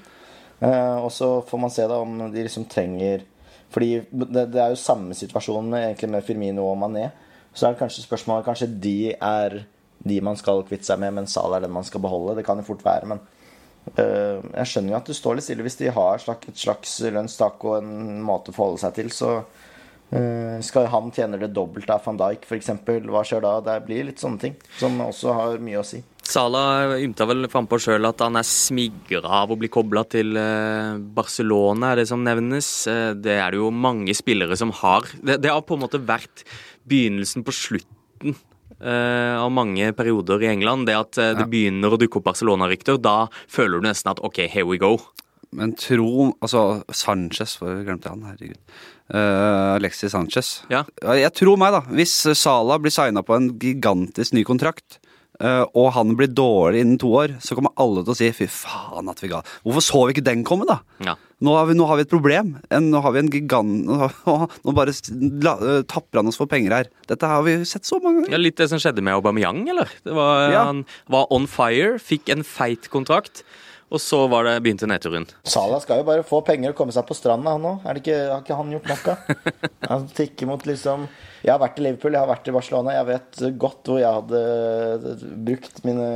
[0.59, 3.25] Eh, og så får man se da om de liksom trenger
[3.73, 7.07] Fordi det, det er jo samme situasjon med, egentlig med Firmino og Mané.
[7.53, 9.63] Så er det kanskje spørsmålet Kanskje de er
[10.03, 12.35] de man skal kvitte seg med, men Salah er den man skal beholde.
[12.35, 13.21] Det kan jo fort være, men
[13.93, 17.77] jeg skjønner jo at det står litt stille hvis de har et slags, lønnstak og
[17.81, 19.11] en måte å forholde seg til.
[19.13, 19.33] Så
[20.13, 22.71] eh, skal han tjene det dobbelte av van Dijk f.eks.,
[23.09, 23.57] hva skjer da?
[23.65, 26.01] Det blir litt sånne ting som også har mye å si.
[26.23, 30.95] Salah ymta vel frampå sjøl at han er smigra av å bli kobla til eh,
[31.19, 32.69] Barcelona, er det som nevnes.
[32.87, 35.09] Eh, Det er det jo mange spillere som har.
[35.19, 36.45] Det, det har på en måte vært
[36.87, 38.49] begynnelsen på slutten eh,
[39.39, 40.87] av mange perioder i England.
[40.89, 42.99] Det at eh, det begynner å dukke opp Barcelona-rykter.
[43.01, 44.97] Da føler du nesten at OK, here we go.
[45.53, 48.59] Men tro Altså, Sanchez, for glemte han, herregud.
[49.13, 50.63] Uh, Alexis Sanchez.
[50.71, 50.85] Ja.
[51.03, 51.83] Jeg tror meg, da.
[51.93, 55.12] Hvis Salah blir signa på en gigantisk ny kontrakt, eh,
[55.43, 59.09] og han blir dårlig innen to år, så kommer alle til å si fy faen
[59.11, 60.77] at vi ga Hvorfor så vi ikke den komme, da?
[61.03, 61.15] Ja.
[61.43, 62.53] Nå har vi, nå har vi et problem.
[62.71, 64.07] Nå har vi en gigant Nå,
[64.63, 64.93] nå bare
[65.43, 66.91] la, eh, tapper han oss for penger her.
[67.09, 68.37] Dette har vi sett så mange ganger.
[68.37, 68.41] Ja.
[68.45, 69.91] Litt det som skjedde med Aubameyang, eller?
[70.05, 70.63] Det var, Ja.
[70.69, 73.43] Han var on fire, fikk en feit kontrakt,
[73.89, 75.25] og så var det, begynte nedturen.
[75.47, 77.81] Salah skal jo bare få penger og komme seg på stranda, han òg.
[77.83, 79.17] Har ikke han gjort noe?
[79.91, 81.01] Han tikker mot liksom
[81.43, 82.93] Jeg har vært i Liverpool, jeg har vært i Barcelona.
[82.95, 86.07] Jeg vet godt hvor jeg hadde brukt mine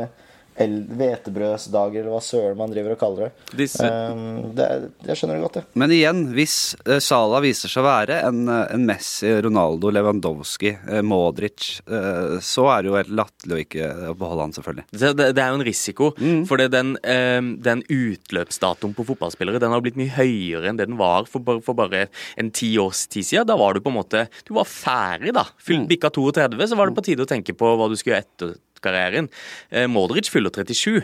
[0.57, 3.57] hvetebrødsdager, eller hva søren man driver og kaller det.
[3.63, 4.65] Disse, Um, det
[5.07, 5.65] jeg skjønner det godt, jeg.
[5.79, 10.69] Men igjen, hvis Sala Salah viser seg å være en, eh, en Messi, Ronaldo, Lewandowski,
[10.87, 14.85] eh, Modric, eh, så er det jo helt latterlig å ikke eh, beholde han, selvfølgelig.
[14.91, 16.09] det, det det er jo en risiko,
[16.47, 20.97] for den, eh, den utløpsdatoen på fotballspillere den har blitt mye høyere enn det den
[20.99, 22.05] var for, bare- for bare
[22.37, 23.47] en ti års tid siden.
[23.49, 25.43] Da var du på en måte Du var ferdig, da.
[25.59, 28.25] Fylt, Bikka 32, så var det på tide å tenke på hva du skulle gjøre
[28.27, 29.29] etter karrieren.
[29.71, 31.01] Eh, Modric fyller 37.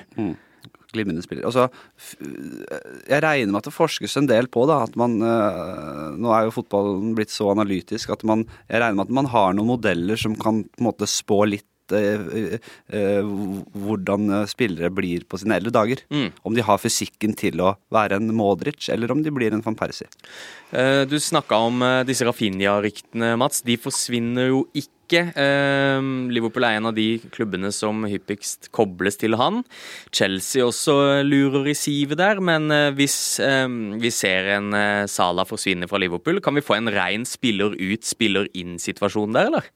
[0.94, 1.48] Glimrende spiller.
[1.50, 1.70] Altså,
[3.10, 6.46] jeg regner med at det forskes en del på da, at man øh, Nå er
[6.46, 10.20] jo fotballen blitt så analytisk at man Jeg regner med at man har noen modeller
[10.22, 11.66] som kan på en måte spå litt
[13.74, 15.98] hvordan øh, spillere blir på sine eldre dager.
[16.14, 16.32] Mm.
[16.46, 19.76] Om de har fysikken til å være en Modric, eller om de blir en van
[19.76, 20.08] Persie.
[20.72, 23.62] Eh, Du snakka om eh, disse Rafinha-ryktene, Mats.
[23.66, 25.34] De forsvinner jo ikke.
[25.38, 26.02] Eh,
[26.34, 29.62] Liverpool er en av de klubbene som hyppigst kobles til han.
[30.16, 33.68] Chelsea også lurer i sivet der, men eh, hvis eh,
[34.02, 38.04] vi ser en Sala Salah forsvinne fra Liverpool, kan vi få en rein spiller ut,
[38.06, 39.70] spiller inn-situasjon der, eller?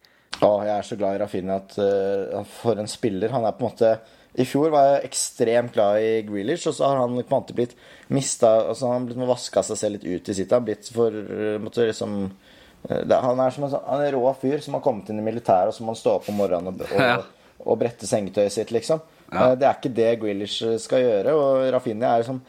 [0.44, 3.66] Å, jeg er så glad i Rafinha at uh, for en spiller Han er på
[3.66, 3.92] en måte
[4.38, 7.56] I fjor var jeg ekstremt glad i Grealish, og så har han på en måte
[7.58, 7.74] blitt
[8.14, 10.54] mista altså Han har blitt vaska seg selv litt ut i sitt.
[10.54, 14.14] Han blitt for uh, måtte liksom uh, det, Han er som en, sånn- han en
[14.20, 16.38] rå fyr som har kommet inn i militæret, og så må han stå opp om
[16.44, 17.18] morgenen og, og, Ja.
[17.66, 19.02] og brette sengetøyet sitt, liksom.
[19.34, 19.50] Ja.
[19.58, 22.44] Det er ikke det Grealish skal gjøre, og Rafinha er liksom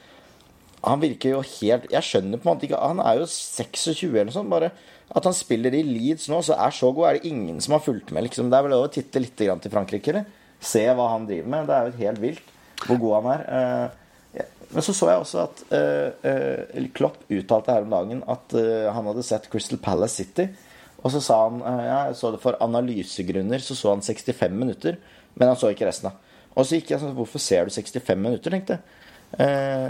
[0.79, 4.29] han virker jo helt Jeg skjønner på en måte ikke Han er jo 26 eller
[4.29, 4.46] noe sånt.
[4.53, 4.68] Bare
[5.16, 7.85] at han spiller i Leeds nå, så er så god, er det ingen som har
[7.85, 8.27] fulgt med.
[8.27, 10.29] liksom Det er vel lov å titte litt til Frankrike, eller?
[10.61, 11.68] Se hva han driver med.
[11.68, 13.44] Det er jo helt vilt hvor god han er.
[13.49, 14.44] Eh.
[14.68, 18.53] Men så så jeg også at eh, eh, Klopp uttalte her om dagen at
[18.92, 20.49] han hadde sett Crystal Palace City.
[20.99, 24.99] Og så sa han ja, jeg så det for analysegrunner, så så han 65 minutter.
[25.38, 26.37] Men han så ikke resten, av.
[26.59, 29.05] Og så gikk jeg sånn Hvorfor ser du 65 minutter, tenkte jeg.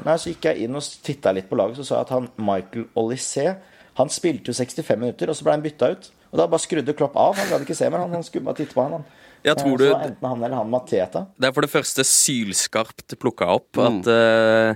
[0.04, 2.30] Nei, Så gikk jeg inn og titta litt på laget, så så jeg at han
[2.36, 3.54] Michael Olysée
[3.98, 6.10] Han spilte jo 65 minutter, og så ble han bytta ut.
[6.32, 7.34] Og da bare skrudde Klopp av.
[7.40, 8.04] Han gadd ikke se mer.
[8.04, 8.98] Han, han skulle bare titte på han.
[9.00, 9.04] han.
[9.46, 11.26] Ja, tror Eh, du- Så enten han eller han Mateta.
[11.38, 14.74] Det er for det første sylskarpt plukka opp at, uh,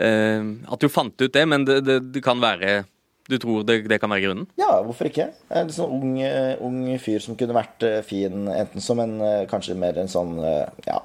[0.00, 2.84] uh, at du fant ut det, men det, det, det kan være
[3.30, 4.46] Du tror det, det kan være grunnen?
[4.58, 5.28] Ja, hvorfor ikke?
[5.54, 6.16] En sånn ung,
[6.66, 10.32] ung fyr som kunne vært fin enten som en Kanskje mer en sånn
[10.88, 10.96] Ja.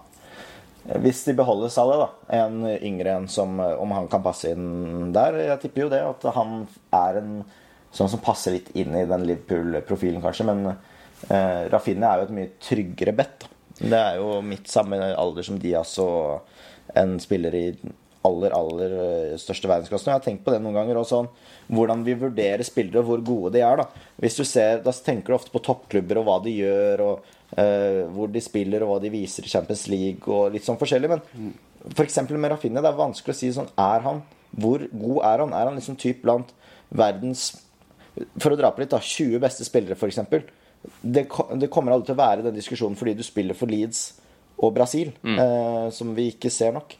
[0.86, 2.38] Hvis de beholder Salah, da.
[2.43, 5.39] En yngre en som eh, Om han kan passe inn der.
[5.48, 6.02] Jeg tipper jo det.
[6.06, 6.60] At han
[6.93, 7.36] er en
[7.95, 10.48] sånn som passer litt inn i den Liverpool-profilen, kanskje.
[10.52, 13.48] Men eh, Rafinha er jo et mye tryggere bet.
[13.80, 16.45] Det er jo midt samme alder som Diaz og
[16.95, 17.65] en spiller i
[18.26, 20.12] aller, aller eh, største verdensklassen.
[20.12, 21.00] Jeg har tenkt på det noen ganger.
[21.02, 21.32] Og sånn,
[21.74, 23.82] hvordan vi vurderer spillere, og hvor gode de er.
[23.82, 27.34] Da Hvis du ser, da tenker du ofte på toppklubber og hva de gjør, og
[27.58, 31.12] eh, hvor de spiller, og hva de viser i Champions League, og litt sånn forskjellig.
[31.12, 31.54] Men
[31.94, 32.20] f.eks.
[32.32, 34.24] med Rafinha, det er vanskelig å si sånn Er han
[34.56, 35.52] Hvor god er han?
[35.54, 36.50] Er han liksom typ blant
[36.89, 37.44] verdens
[38.41, 39.02] For å dra på litt, da.
[39.04, 40.22] 20 beste spillere, f.eks.
[41.02, 41.26] Det,
[41.62, 44.08] det kommer aldri til å være den diskusjonen fordi du spiller for Leeds
[44.62, 46.94] og Brasil, eh, som vi ikke ser nok.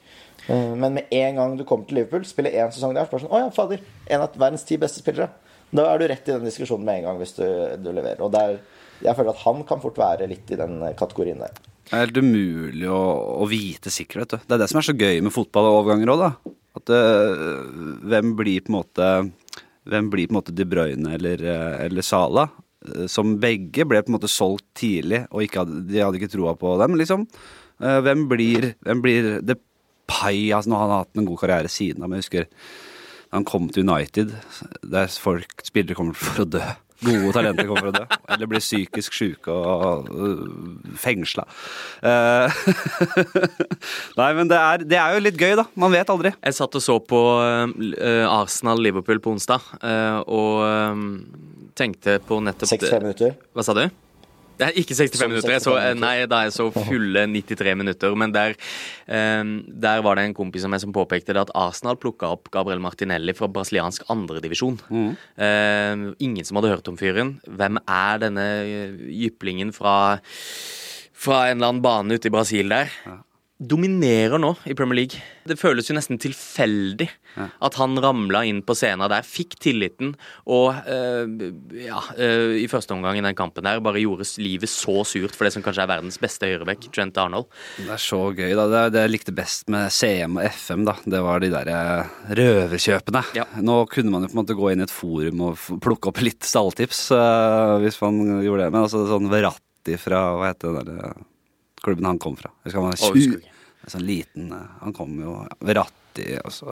[0.48, 3.24] Eh, men med en gang du kommer til Liverpool, spiller én sesong der, så bare
[3.24, 3.84] sånn Å ja, fader.
[4.10, 5.30] En av verdens ti beste spillere.
[5.76, 7.46] Da er du rett i den diskusjonen med en gang hvis du,
[7.82, 8.22] du leverer.
[8.26, 8.60] Og der,
[9.04, 11.56] jeg føler at han kan fort være litt i den kategorien der.
[11.86, 13.02] Det er helt umulig å,
[13.44, 14.40] å vite du.
[14.42, 16.54] Det er det som er så gøy med fotball og overganger òg, da.
[16.76, 17.68] At øh,
[18.10, 19.10] hvem blir på en måte
[19.86, 22.48] Hvem blir på en måte De Bruyne eller, øh, eller Sala?
[23.10, 26.74] Som begge ble på en måte solgt tidlig, og hadde, de hadde ikke troa på
[26.82, 27.24] dem, liksom.
[27.82, 30.50] Eh, Hvem blir, hvem blir Depay?
[30.54, 33.48] Altså, nå har han hatt en god karriere siden av, men jeg husker da han
[33.48, 34.34] kom til United,
[34.86, 36.62] der folk, spillere kommer for å dø.
[37.04, 38.20] Gode talenter kommer fra å dø.
[38.32, 40.46] Eller blir psykisk syke og uh,
[41.00, 41.44] fengsla.
[42.06, 42.62] Eh,
[44.20, 45.68] Nei, men det er, det er jo litt gøy, da.
[45.76, 46.32] Man vet aldri.
[46.40, 53.04] Jeg satt og så på eh, Arsenal-Liverpool på onsdag, eh, og tenkte på nettopp 65
[53.04, 53.38] minutter.
[53.52, 53.86] Hva sa du?
[54.56, 55.54] Det er ikke 65 minutter.
[55.56, 58.16] Jeg så, nei, da jeg så fulle 93 minutter.
[58.20, 58.56] Men der,
[59.08, 59.44] eh,
[59.86, 62.84] der var det en kompis av meg som påpekte det at Arsenal plukka opp Gabriel
[62.84, 64.80] Martinelli fra brasiliansk andredivisjon.
[64.88, 65.12] Mm.
[65.36, 67.38] Eh, ingen som hadde hørt om fyren.
[67.46, 68.50] Hvem er denne
[69.12, 69.96] jyplingen fra
[71.26, 72.92] fra en eller annen bane ute i Brasil der.
[73.56, 75.22] Dominerer nå i Premier League.
[75.48, 80.14] Det føles jo nesten tilfeldig at han ramla inn på scenen der, fikk tilliten
[80.52, 85.04] og øh, ja, øh, i første omgang i den kampen der bare gjorde livet så
[85.08, 87.48] surt for det som kanskje er verdens beste høyrebekk, Trent Arnold.
[87.80, 88.66] Det er så gøy, da.
[88.72, 92.16] Det, det jeg likte best med CM og FM, da, det var de der eh,
[92.40, 93.24] røverkjøpene.
[93.40, 93.46] Ja.
[93.64, 96.20] Nå kunne man jo på en måte gå inn i et forum og plukke opp
[96.26, 98.74] litt stalltips, øh, hvis man gjorde det.
[98.74, 101.24] Men altså sånn Verratti fra Hva heter det der
[101.86, 102.52] klubben han kom fra?
[102.64, 103.52] Jeg husker han var Å, husker tjue- ikke.
[103.86, 105.36] en sånn liten eh, Han kom jo
[105.68, 105.82] ved
[106.56, 106.72] så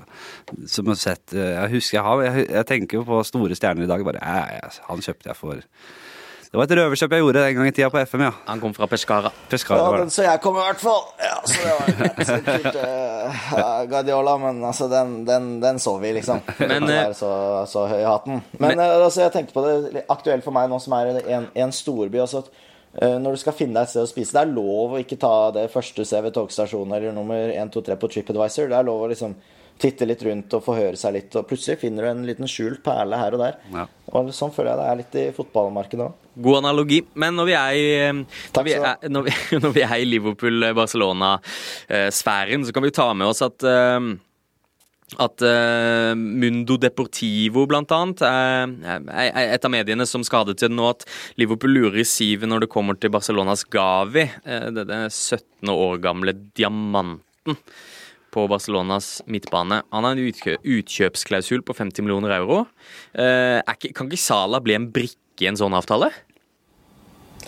[0.72, 3.84] Som har sett eh, Jeg husker jeg har Jeg, jeg tenker jo på store stjerner
[3.84, 4.04] i dag.
[4.08, 7.74] Bare jeg, han kjøpte jeg for Det var et røverkjøp jeg gjorde en gang i
[7.74, 8.32] tida på FM, ja.
[8.46, 9.32] Han kom fra Pescara.
[9.50, 11.00] Pescara Ja, den så jeg kom i hvert fall.
[11.18, 12.20] Ja, så det var.
[12.30, 13.40] Så kult, eh,
[13.90, 16.44] Guardiola, men altså, den, den, den så vi, liksom.
[16.60, 17.32] Men, Men, eh, så,
[17.72, 18.44] så høy i hatten.
[18.62, 21.50] Men, eh, altså, jeg tenkte på det aktuelt for meg nå som er i en,
[21.66, 22.22] en storby.
[22.22, 22.54] Altså, at,
[22.94, 25.50] når du skal finne deg et sted å spise, det er lov å ikke ta
[25.56, 28.70] det første du ser ved togstasjonen eller nummer 1, 2, 3 på TripAdvisor.
[28.70, 29.34] Det er lov å liksom
[29.82, 33.16] titte litt rundt og forhøre seg litt, og plutselig finner du en liten skjult perle
[33.20, 33.54] her og der.
[33.74, 33.84] Ja.
[34.14, 36.14] Og sånn føler jeg det er litt i fotballmarkedet òg.
[36.46, 37.00] God analogi.
[37.20, 38.18] Men når vi er i, eh,
[38.56, 39.32] når vi er, når vi,
[39.64, 44.00] når vi er i Liverpool-Barcelona-sfæren, så kan vi ta med oss at eh,
[45.22, 48.74] at uh, Mundo Deportivo, annet, er,
[49.14, 51.06] er et av mediene som skadet til nå at
[51.42, 54.28] Liverpool lurer i sivet når det kommer til Barcelonas Gavi.
[54.48, 57.60] Uh, denne 17 år gamle diamanten
[58.34, 59.84] på Barcelonas midtbane.
[59.94, 62.64] Han har en utkjø utkjøpsklausul på 50 millioner euro.
[63.14, 66.10] Uh, ikke, kan ikke Sala bli en brikke i en sånn avtale?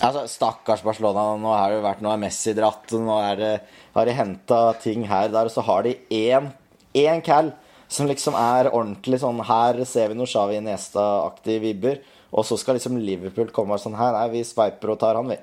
[0.03, 1.31] Altså, Stakkars Barcelona.
[1.39, 3.55] Nå har det vært Nå er Messi dratt, nå er det,
[3.95, 6.51] har de henta ting her og der, og så har de én,
[6.95, 7.53] én cal
[7.87, 11.99] som liksom er ordentlig sånn Her ser vi noe Shawi Iniesta-aktige vibber.
[12.35, 15.29] Og så skal liksom Liverpool komme og sånn Her, nei, vi sveiper og tar han,
[15.31, 15.37] vi.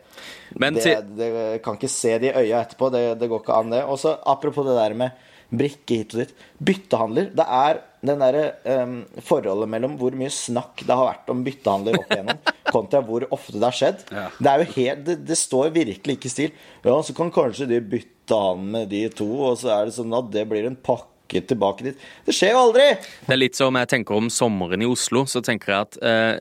[0.61, 1.35] Men det, det
[1.65, 2.91] kan ikke se det i øya etterpå.
[2.93, 3.85] Det, det går ikke an, det.
[3.87, 6.35] Og så apropos det der med brikke hit og dit.
[6.65, 7.31] Byttehandler.
[7.37, 8.45] Det er den derre
[8.83, 12.41] um, forholdet mellom hvor mye snakk det har vært om byttehandler opp igjennom,
[12.75, 14.03] kontra hvor ofte det har skjedd.
[14.09, 16.59] Det er jo helt det, det står virkelig ikke i stil.
[16.83, 20.17] Ja, så kan kanskje de bytte han med de to, og så er det sånn
[20.17, 22.05] at det blir en pakke tilbake dit.
[22.27, 22.89] Det skjer jo aldri!
[23.27, 25.25] Det er litt som jeg tenker om sommeren i Oslo.
[25.27, 26.35] Så tenker jeg at eh,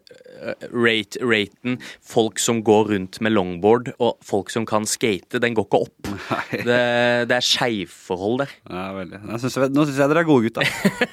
[0.72, 5.68] rate, raten folk som går rundt med longboard, og folk som kan skate, den går
[5.70, 6.12] ikke opp.
[6.52, 6.78] Det,
[7.30, 8.52] det er skeivforhold der.
[8.70, 9.20] Ja, veldig.
[9.32, 10.66] Jeg synes, nå syns jeg dere er gode, gutta.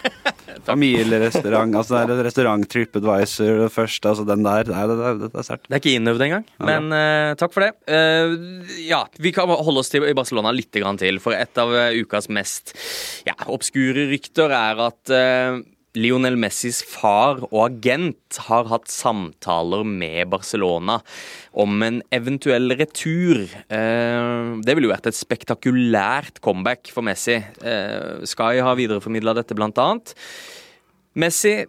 [0.68, 4.68] Familierestaurant, altså restaurant TripAdvisor først, altså den der.
[4.72, 5.64] Nei, det, det, det er sært.
[5.68, 7.70] Det er ikke innøvd engang, men uh, takk for det.
[7.88, 11.72] Uh, ja, Vi kan holde oss til i Barcelona litt grann til, for et av
[11.76, 12.74] eh, ukas mest
[13.28, 15.58] ja, obskure rykter er at eh,
[15.96, 20.98] Lionel Messis far og agent har hatt samtaler med Barcelona
[21.56, 23.46] om en eventuell retur.
[23.72, 27.38] Eh, det ville jo vært et spektakulært comeback for Messi.
[27.40, 30.12] Eh, Sky har videreformidla dette, blant annet.
[31.18, 31.64] Messi,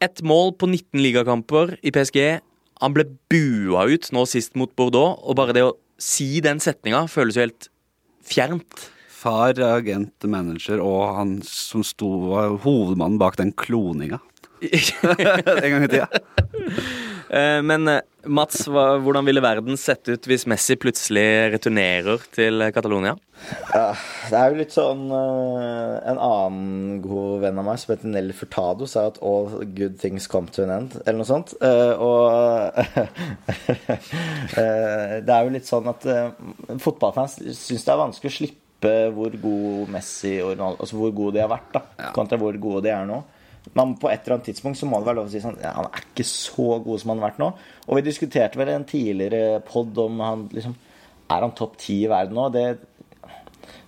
[0.00, 2.40] ett mål på 19 ligakamper i PSG.
[2.80, 7.04] Han ble bua ut nå sist mot Bordeaux, og bare det å si den setninga
[7.12, 7.68] føles jo helt
[8.24, 8.88] fjernt.
[9.20, 14.20] Far, agent, manager og han som sto var hovedmannen bak den kloninga
[14.60, 16.08] en gang i tida.
[17.30, 22.60] Eh, Men eh, Mats, hva, hvordan ville verden sett ut hvis Messi plutselig returnerer til
[22.74, 23.14] Catalonia?
[23.72, 23.94] Ja,
[24.28, 28.36] det er jo litt sånn eh, En annen god venn av meg som heter Nelly
[28.36, 31.54] Furtado, sa at 'all good things come to an end', eller noe sånt.
[31.64, 32.76] Eh, og
[34.60, 36.04] eh, det er jo litt sånn at
[36.84, 38.69] fotballfans syns det er vanskelig å slippe
[39.14, 42.86] hvor god Messi og Ronaldo Altså hvor gode de har vært, da, kontra hvor gode
[42.86, 43.20] de er nå.
[43.76, 45.74] Men på et eller annet tidspunkt så må det være lov å si sånn ja,
[45.76, 47.50] Han er ikke så god som han har vært nå.
[47.86, 50.76] Og vi diskuterte vel en tidligere pod om han liksom
[51.28, 52.48] Er han topp ti i verden nå?
[52.54, 52.64] Det,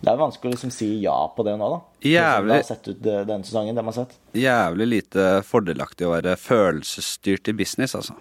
[0.03, 1.81] det er vanskelig å liksom si ja på det nå, da.
[1.81, 2.53] Sånn Jævlig.
[2.53, 4.17] Det har sett ut eh, denne sesongen, det man har sett.
[4.39, 8.17] Jævlig lite fordelaktig å være følelsesstyrt i business, altså.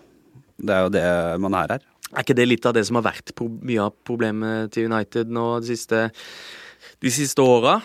[0.62, 1.06] Det er jo det
[1.42, 1.88] man er her.
[2.12, 5.46] Er ikke det litt av det som har vært mye av problemet til United nå
[5.62, 6.04] det siste,
[7.02, 7.80] de siste åra?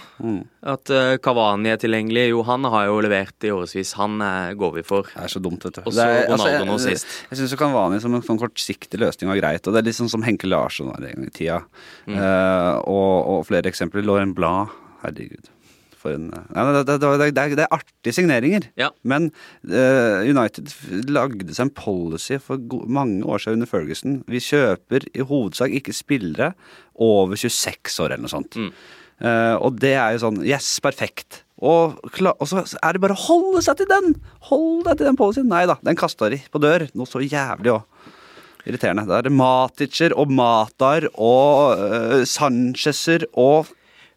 [0.67, 2.27] At uh, Cavani er tilgjengelig.
[2.35, 3.95] Jo, han har jo levert i årevis.
[3.97, 5.09] Han uh, går vi for.
[5.15, 5.83] Det er så dumt, vet du.
[5.87, 7.17] Og så Det er- Ronaldo nå jeg, sist.
[7.31, 9.65] Jeg syns Kavani som en sånn kortsiktig løsning var greit.
[9.65, 11.63] Og det er litt sånn som Henke Larsson var i tida.
[12.05, 12.17] Mm.
[12.21, 14.05] Uh, og, og flere eksempler.
[14.05, 14.75] Lauren Blad.
[15.05, 15.53] Herregud.
[16.07, 18.69] En Nei, det, det, det, det er artige signeringer.
[18.79, 18.91] Ja.
[19.03, 19.31] Men
[19.67, 20.71] uh, United
[21.11, 24.21] lagde seg en policy for mange år siden under Ferguson.
[24.31, 26.53] Vi kjøper i hovedsak ikke spillere
[26.95, 28.59] over 26 år eller noe sånt.
[28.61, 28.71] Mm.
[29.21, 31.43] Eh, og det er jo sånn Yes, perfekt.
[31.65, 34.11] Og, kla- og så er det bare å holde seg til den!
[34.51, 35.49] Hold deg til den policyen.
[35.49, 36.85] Nei da, den kasta de på dør.
[36.93, 37.87] Noe så jævlig òg.
[38.67, 39.07] irriterende.
[39.09, 43.71] Det er Maticer og Matar og uh, Sanchezer og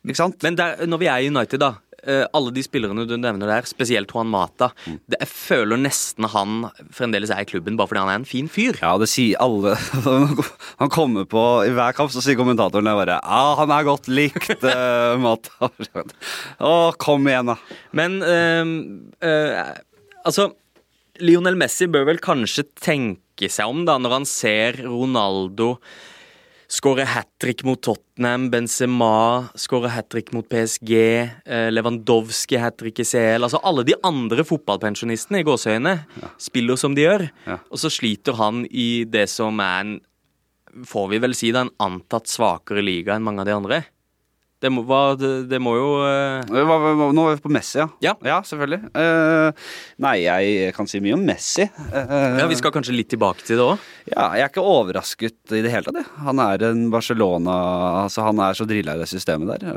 [0.03, 0.37] Ikke sant?
[0.43, 1.73] Men der, når vi er i United, da.
[2.03, 4.71] Eh, alle de spillerne du nevner der, spesielt Juan Mata.
[4.85, 8.49] Det, jeg føler nesten han fremdeles er i klubben bare fordi han er en fin
[8.51, 8.79] fyr.
[8.81, 9.75] Ja, det sier alle.
[10.79, 14.63] Han kommer på i hver kamp, så sier kommentatoren bare Ja, han er godt likt,
[14.63, 15.69] uh, Mata.
[16.63, 17.57] Å, kom igjen, da.
[17.95, 18.71] Men uh,
[19.25, 19.73] uh,
[20.23, 20.49] altså
[21.23, 25.75] Lionel Messi bør vel kanskje tenke seg om da når han ser Ronaldo
[26.69, 30.93] skåre hat trick mot Tottenham, Benzema skårer hat trick mot PSG,
[31.45, 35.95] eh, Lewandowski hat trick i CL Altså alle de andre fotballpensjonistene i gåseøyne
[36.37, 37.25] spiller som de gjør.
[37.47, 37.57] Ja.
[37.71, 39.97] Og så sliter han i det som er en
[40.85, 43.77] Får vi vel si det, en antatt svakere liga enn mange av de andre.
[44.59, 46.43] Det må, hva, det, det må jo uh...
[47.15, 47.87] Nå er vi på Messi, ja.
[48.03, 48.39] Ja.
[48.43, 48.89] selvfølgelig.
[48.91, 49.69] Uh,
[50.03, 51.63] nei, jeg kan si mye om Messi.
[51.93, 53.85] Uh, Ja, Vi skal kanskje litt tilbake til det òg.
[54.11, 56.11] Ja, jeg er ikke overrasket i det hele tatt.
[56.25, 57.55] Han er en Barcelona
[58.03, 59.71] Altså, han er så drilla i det systemet der.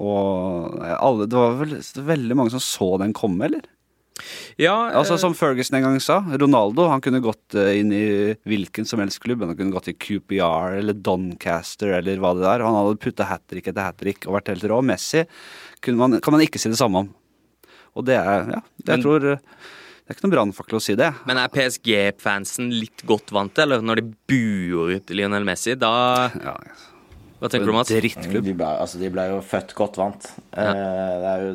[0.00, 1.76] Og alle Det var vel
[2.14, 3.66] veldig mange som så den komme, eller?
[4.60, 8.04] Ja, Altså, eh, som Ferguson en gang sa, Ronaldo han kunne gått eh, inn i
[8.48, 9.44] hvilken som helst klubb.
[9.46, 12.66] Han kunne gått i QPR eller Doncaster eller hva det er.
[12.66, 14.80] Han hadde putta hat trick etter hat trick og vært helt rå.
[14.84, 15.24] Messi
[15.96, 17.12] man, kan man ikke si det samme om.
[17.96, 20.94] Og det er Ja, det, jeg tror eh, Det er ikke noen brannfakkel å si
[20.98, 21.10] det.
[21.28, 26.30] Men er PSG-fansen litt godt vant til, eller når de buer ut Lionel Messi, da
[26.34, 26.56] Ja,
[27.40, 27.88] Hva tenker du, Mats?
[27.88, 28.44] Drittklubb.
[28.44, 30.26] De ble, altså, de ble jo født godt vant.
[30.52, 30.72] Eh,
[31.22, 31.52] det er jo,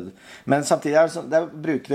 [0.50, 1.42] men samtidig er det sånn, det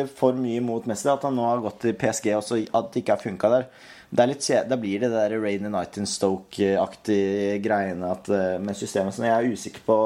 [0.04, 1.10] er, for mye mot Messi.
[1.12, 3.68] At han nå har gått til PSG, og at det ikke har funka der.
[4.12, 8.80] Det er litt, da blir det det der Rain in Stoke-aktige greiene at, eh, med
[8.80, 9.16] systemet.
[9.16, 10.02] Så jeg er usikker på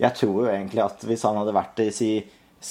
[0.00, 2.24] Jeg tror jo egentlig at hvis han hadde vært i si,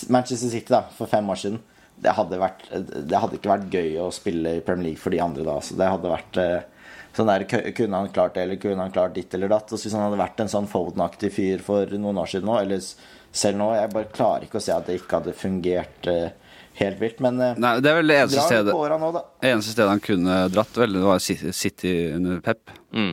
[0.09, 1.59] Manchester City da, for fem år siden
[2.01, 5.19] det hadde, vært, det hadde ikke vært gøy å spille i Premier League for de
[5.21, 5.59] andre da.
[5.61, 6.78] Så det hadde vært eh,
[7.15, 7.45] Sånn der,
[7.75, 9.71] Kunne han klart det, eller kunne han klart ditt eller datt?
[9.73, 12.59] Og så Hvis han hadde vært en sånn Foden-aktig fyr for noen år siden nå,
[12.61, 12.83] eller
[13.31, 16.29] selv nå Jeg bare klarer ikke å se at det ikke hadde fungert uh,
[16.79, 17.19] helt vilt.
[17.25, 19.23] Men uh, Nei, det er vel det eneste stedet nå.
[19.51, 22.71] Eneste stedet han kunne dratt, vel, det var City- City under Pep.
[22.95, 23.11] Mm.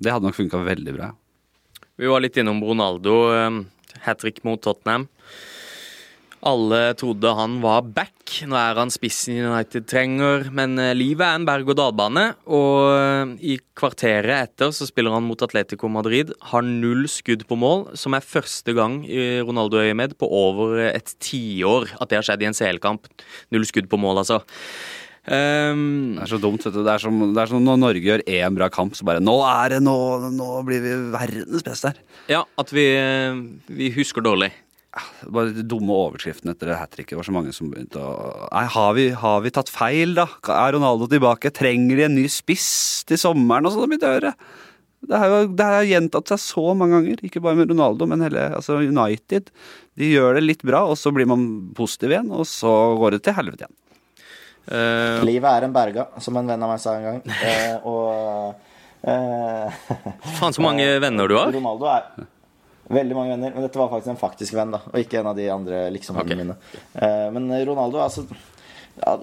[0.00, 1.10] Det hadde nok funka veldig bra.
[2.00, 3.16] Vi var litt innom Ronaldo.
[3.36, 3.62] Um,
[4.06, 5.08] Hat trick mot Tottenham.
[6.46, 8.14] Alle trodde han var back.
[8.48, 12.22] Nå er han spissen United trenger, men eh, livet er en berg-og-dal-bane.
[12.48, 16.32] Og eh, i kvarteret etter så spiller han mot Atletico Madrid.
[16.52, 21.90] Har null skudd på mål, som er første gang i Ronaldo-øyemed på over et tiår
[22.00, 23.10] at det har skjedd i en CL-kamp.
[23.52, 24.40] Null skudd på mål, altså.
[25.28, 26.80] Um, Det er så dumt, vet du.
[26.86, 29.36] Det er som, det er som når Norge gjør én bra kamp, så bare Nå
[29.44, 29.98] er det nå!
[30.32, 32.00] Nå blir vi verdens beste her.
[32.32, 33.36] ja, at vi, eh,
[33.68, 34.48] vi husker dårlig.
[35.30, 37.14] Bare de dumme overskriftene etter hat tricket.
[37.18, 40.26] Var så mange som begynte å Nei, har vi, har vi tatt feil, da?
[40.50, 41.52] Er Ronaldo tilbake?
[41.54, 42.70] Trenger de en ny spiss
[43.06, 43.68] til sommeren?
[43.68, 44.34] Og sånn begynte jeg å høre.
[45.00, 47.22] Det har jo det har gjentatt seg så mange ganger.
[47.24, 49.52] Ikke bare med Ronaldo, men hele altså United.
[50.00, 53.22] De gjør det litt bra, og så blir man positiv igjen, og så går det
[53.28, 53.76] til helvete igjen.
[54.70, 55.22] Uh...
[55.26, 57.22] Livet er en berga, som en venn av meg sa en gang.
[57.30, 59.80] Uh, og uh...
[60.36, 61.54] faen, så mange venner du har.
[61.54, 62.28] Ronaldo er
[62.90, 64.80] Veldig mange venner, men dette var faktisk en faktisk venn, da.
[64.90, 66.56] Og ikke en av de andre liksom-vennene mine.
[66.94, 68.24] Eh, men Ronaldo, altså
[69.00, 69.14] ja,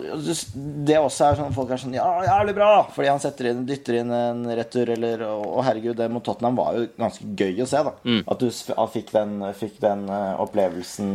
[0.88, 2.70] Det også er sånn folk er sånn Ja, jævlig bra!
[2.96, 6.78] Fordi han setter inn, dytter inn en retur, eller Og herregud, det mot Tottenham var
[6.78, 7.94] jo ganske gøy å se, da.
[8.32, 8.48] At du
[8.96, 11.12] fikk den, fikk den eh, opplevelsen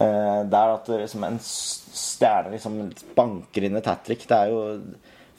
[0.00, 2.80] eh, der at liksom en stjerne liksom
[3.16, 4.26] banker inn et hat trick.
[4.28, 4.64] Det er jo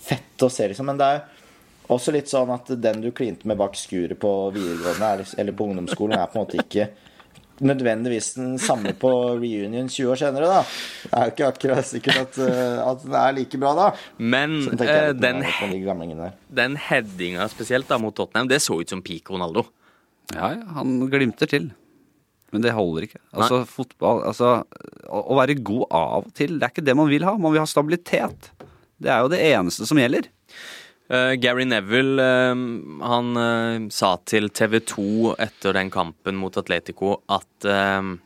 [0.08, 0.88] fett å se, liksom.
[0.90, 1.37] Men det er
[1.94, 6.18] også litt sånn at den du klinte med bak skuret på videregående eller på ungdomsskolen,
[6.18, 6.90] er på en måte ikke
[7.64, 10.60] nødvendigvis den samme på reunion 20 år senere, da.
[11.08, 13.88] Det er jo ikke akkurat sikkert at, eh, at den er like bra da.
[14.18, 16.38] Men jeg den, den, mer på de gamlingene der.
[16.62, 19.66] den headinga spesielt da mot Tottenham, det så ut som peak Ronaldo.
[20.36, 21.72] Ja, ja, han glimter til.
[22.52, 23.20] Men det holder ikke.
[23.36, 24.62] Altså, fotball Altså,
[25.08, 27.36] å, å være god av og til, det er ikke det man vil ha.
[27.36, 28.52] Man vil ha stabilitet.
[28.98, 30.30] Det er jo det eneste som gjelder.
[31.08, 32.54] Eh, Gary Neville uh,
[33.08, 38.18] han uh, sa til TV 2 etter den kampen mot Atletico at uh,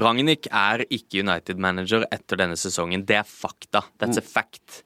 [0.00, 3.02] Ragnhild er ikke United-manager etter denne sesongen.
[3.02, 3.82] Det er fakta.
[3.98, 4.84] That's a fact.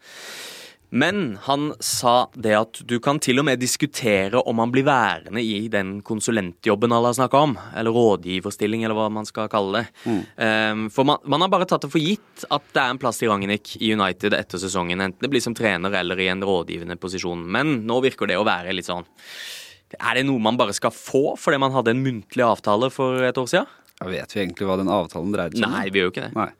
[0.94, 5.42] Men han sa det at du kan til og med diskutere om han blir værende
[5.42, 7.56] i den konsulentjobben alle har snakka om.
[7.74, 10.12] Eller rådgiverstilling, eller hva man skal kalle det.
[10.38, 13.18] Um, for man, man har bare tatt det for gitt at det er en plass
[13.18, 15.02] til Ragnhild i United etter sesongen.
[15.02, 17.42] Enten det blir som trener eller i en rådgivende posisjon.
[17.42, 19.02] Men nå virker det å være litt sånn
[19.98, 23.38] Er det noe man bare skal få fordi man hadde en muntlig avtale for et
[23.38, 23.80] år siden?
[23.98, 25.74] Ja, vet vi egentlig hva den avtalen dreide seg om?
[25.74, 26.34] Nei, vi gjør jo ikke det.
[26.38, 26.50] Nei.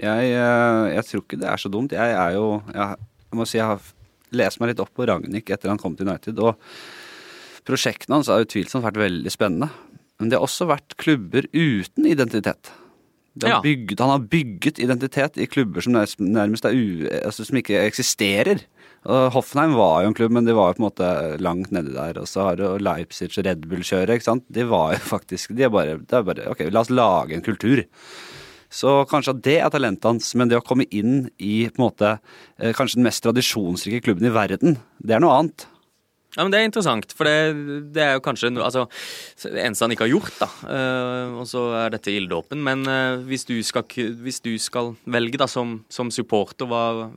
[0.00, 1.92] Jeg, eh, jeg tror ikke det er så dumt.
[1.92, 3.80] Jeg er jo Jeg, jeg må si jeg har
[4.36, 6.38] lest meg litt opp på Ragnhild etter han kom til United.
[6.40, 6.56] Og
[7.68, 9.70] prosjektene hans har utvilsomt vært veldig spennende.
[10.20, 12.70] Men det har også vært klubber uten identitet.
[13.42, 13.60] Har Ja.
[13.64, 18.60] bygget, han har bygget identitet i klubber som nærmest, er u, altså som ikke eksisterer.
[19.06, 21.94] Og Hoffenheim var jo en klubb, men de var jo på en måte langt nedi
[21.94, 22.20] der.
[22.20, 24.44] Og så har du Leipzig og Red Bull-kjøret, ikke sant.
[24.52, 27.42] De var jo faktisk De er bare, det er bare Ok, la oss lage en
[27.42, 27.82] kultur.
[28.72, 31.84] Så kanskje at det er talentet hans, men det å komme inn i på en
[31.84, 35.66] måte eh, kanskje den mest tradisjonsrike klubben i verden, det er noe annet.
[36.32, 38.86] Ja, men Det er interessant, for det, det er jo kanskje no, altså,
[39.44, 40.38] det eneste han ikke har gjort.
[40.40, 40.48] da.
[40.64, 42.62] uh, og så er dette ilddåpen.
[42.64, 43.84] Men uh, hvis, du skal,
[44.24, 47.10] hvis du skal velge da, som, som supporter, hva,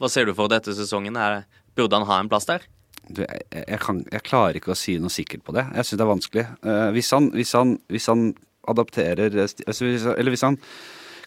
[0.00, 1.20] hva ser du for dette sesongen?
[1.20, 1.42] Er,
[1.76, 2.64] burde han ha en plass der?
[3.04, 5.66] Du, jeg, jeg, kan, jeg klarer ikke å si noe sikkert på det.
[5.76, 6.46] Jeg syns det er vanskelig.
[6.64, 8.30] Uh, hvis, han, hvis, han, hvis han
[8.68, 10.58] adapterer altså Eller hvis han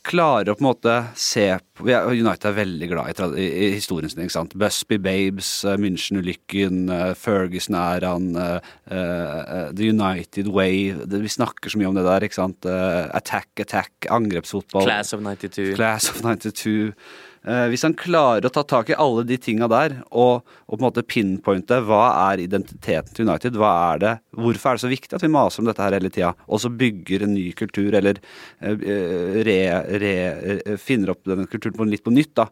[0.08, 1.46] klarer å på en måte se
[1.78, 4.24] på United er veldig glad i, i, historien sin.
[4.24, 4.56] ikke sant?
[4.58, 11.92] Busby Babes, eh, München-ulykken, eh, Ferguson-æraen, eh, eh, The United Way Vi snakker så mye
[11.92, 12.26] om det der.
[12.26, 12.66] ikke sant?
[12.66, 14.88] Attack, attack, angrepsfotball.
[14.90, 15.76] Class of 92.
[15.76, 16.94] Class of 92.
[17.42, 20.78] Eh, hvis han klarer å ta tak i alle de tinga der, og, og på
[20.78, 24.92] en måte pinpointe hva er identiteten til United, hva er det, hvorfor er det så
[24.92, 27.90] viktig at vi maser om dette her hele tida, og så bygger en ny kultur,
[27.98, 28.22] eller
[28.62, 28.86] eh,
[29.48, 29.58] re,
[30.04, 30.14] re,
[30.54, 32.46] eh, finner opp denne kulturen litt på nytt, da.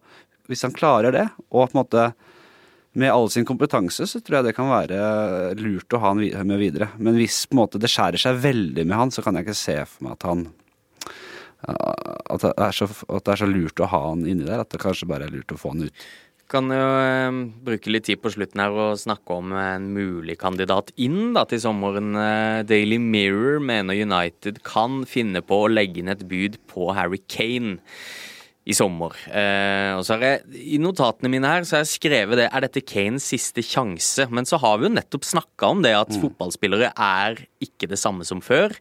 [0.50, 2.10] Hvis han klarer det, og på en måte
[2.98, 6.58] med all sin kompetanse, så tror jeg det kan være lurt å ha han med
[6.58, 6.90] videre.
[6.98, 10.08] Men hvis måte det skjærer seg veldig med han, så kan jeg ikke se for
[10.08, 10.48] meg at han
[11.68, 14.82] at det, så, at det er så lurt å ha han inni der, at det
[14.82, 16.10] kanskje bare er lurt å få han ut.
[16.50, 20.90] Kan jo eh, bruke litt tid på slutten her og snakke om en mulig kandidat
[20.98, 22.16] inn da, til sommeren.
[22.18, 27.22] Eh, Daily Mirror mener United kan finne på å legge inn et bud på Harry
[27.30, 27.78] Kane
[28.70, 29.16] i sommer.
[29.34, 30.42] Eh, og så har jeg,
[30.76, 34.28] I notatene mine her så har jeg skrevet det er dette Kanes siste sjanse.
[34.30, 38.28] Men så har vi jo nettopp snakka om det at fotballspillere er ikke det samme
[38.28, 38.76] som før.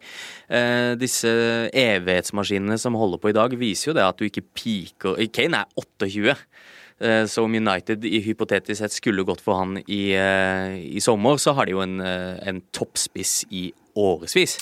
[0.53, 1.31] Eh, disse
[1.73, 5.73] evighetsmaskinene som holder på i dag, viser jo det at du ikke peaker Kane er
[5.81, 6.37] 28.
[7.01, 11.39] Eh, Så om United i hypotetisk sett skulle gått for han i, eh, i sommer,
[11.39, 14.59] så har de jo en, eh, en toppspiss i årevis.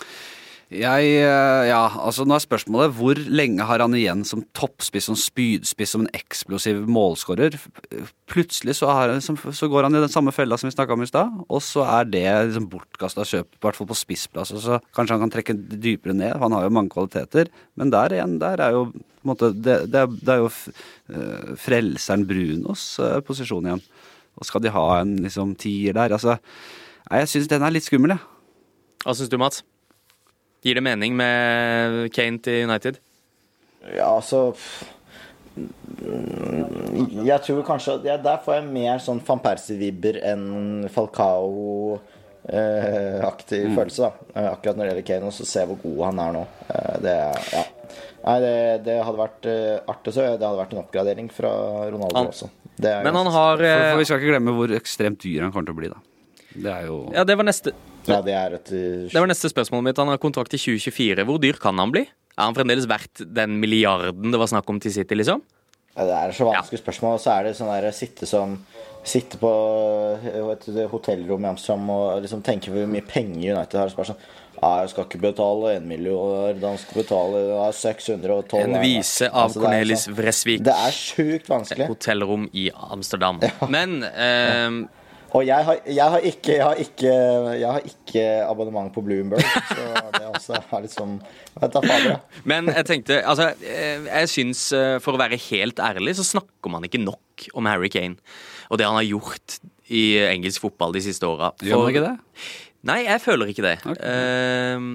[0.67, 5.19] Jeg, eh, ja, altså Nå er spørsmålet hvor lenge har han igjen som toppspiss, som
[5.19, 7.55] spydspiss, som en eksplosiv målskårer?
[8.27, 11.07] Plutselig så, har, så går han i den samme fella som vi snakka om i
[11.07, 14.51] stad, og så er det liksom bortkasta kjøp, i hvert fall på spissplass.
[14.59, 17.53] Og så kanskje han kan trekke dypere ned, han har jo mange kvaliteter.
[17.79, 18.89] Men der igjen, der er jo
[19.23, 23.87] måte, det, det, er, det er jo eh, frelseren Brunos eh, posisjon igjen.
[24.35, 26.19] Og skal de ha en liksom tier der?
[26.19, 26.41] Altså,
[27.07, 28.27] jeg syns den er litt skummel, jeg.
[29.07, 29.63] Hva syns du, Mats?
[30.65, 32.97] Gir det mening med Kane til United?
[33.95, 34.55] Ja, altså
[35.57, 42.01] mm, Jeg tror kanskje at ja, Der får jeg mer sånn van Persie-vibber enn Falcao-aktig
[43.77, 44.11] følelse, da.
[44.35, 46.45] Eh, Akkurat når det gjelder Kane, og så se hvor god han er nå.
[46.71, 47.17] Eh, Det,
[47.55, 47.65] ja.
[48.27, 48.55] Nei, det,
[48.89, 50.21] det hadde vært eh, artig så.
[50.35, 51.51] Det hadde vært en oppgradering fra
[51.93, 52.49] Ronaldo Han- også.
[52.77, 55.41] Det er Men han har For, eh, for Vi skal ikke glemme hvor ekstremt dyr
[55.47, 55.99] han kommer til å bli, da.
[56.57, 57.71] Det er jo Ja, det var neste
[58.09, 60.01] Ja, det er et eh, Det var neste spørsmålet mitt.
[60.03, 61.27] Han har kontrakt i 2024.
[61.29, 62.07] Hvor dyr kan han bli?
[62.37, 65.41] Er han fremdeles verdt den milliarden det var snakk om til City, liksom?
[65.97, 67.15] Ja, Det er så vanskelig spørsmål.
[67.17, 68.59] Og så er det sånn der sitte som
[69.07, 69.51] Sitte på
[70.19, 73.93] eh, et hotellrom i Amsterdam og liksom tenke hvor mye penger United har.
[73.95, 74.19] Bare sånn
[74.57, 79.45] ja, Jeg skal ikke betale en million, han skal betale ja, 612 En vise av
[79.45, 80.65] Altså, Cornelis sånn- Vresvik.
[80.67, 81.85] Det er sjukt vanskelig.
[81.87, 83.39] Et Hotellrom i Amsterdam.
[83.69, 84.81] Men eh,
[85.37, 87.15] Og jeg har, jeg har, ikke, jeg har, ikke,
[87.61, 91.19] jeg har ikke abonnement på Bloomberg, så det er også er litt sånn
[91.57, 92.43] Vet da fader, ja.
[92.49, 96.73] Men jeg tenkte Altså, eh, jeg syns, eh, for å være helt ærlig, så snakker
[96.73, 98.17] man ikke nok om Harry Kane
[98.71, 99.59] og det han har gjort
[99.93, 101.53] i engelsk fotball de siste åra.
[101.63, 102.15] Gjør man ikke det?
[102.87, 103.77] Nei, jeg føler ikke det.
[103.83, 104.11] Okay.
[104.11, 104.89] Ehm,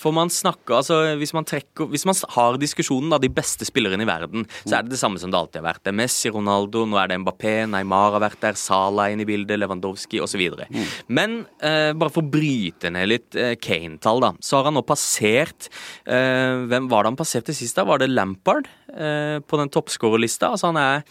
[0.00, 4.04] for man snakker altså Hvis man trekker Hvis man har diskusjonen, da, de beste spillerne
[4.04, 5.82] i verden, så er det det samme som det alltid har vært.
[5.84, 9.28] Det er Messi, Ronaldo, nå er det Mbappé, Neymar har vært der, Salah inn i
[9.28, 10.42] bildet, Lewandowski osv.
[10.70, 10.84] Mm.
[11.20, 14.84] Men eh, bare for å bryte ned litt eh, Kane-tall, da, så har han nå
[14.86, 15.70] passert
[16.04, 17.76] eh, Hvem var det han passerte sist?
[17.78, 17.86] da?
[17.88, 20.52] Var det Lampard eh, på den toppskårerlista?
[20.54, 21.04] Altså han er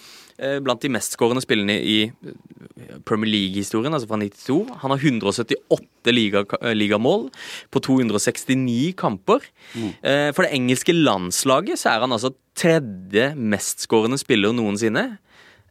[0.64, 4.60] blant de mestskårende spillene i eh, Premier League-historien, altså fra 92.
[4.84, 7.28] Han har 178 liga, eh, ligamål
[7.72, 9.44] på 269 kamper.
[9.76, 9.92] Mm.
[10.36, 15.20] For det engelske landslaget så er han altså tredje mestskårende spiller noensinne.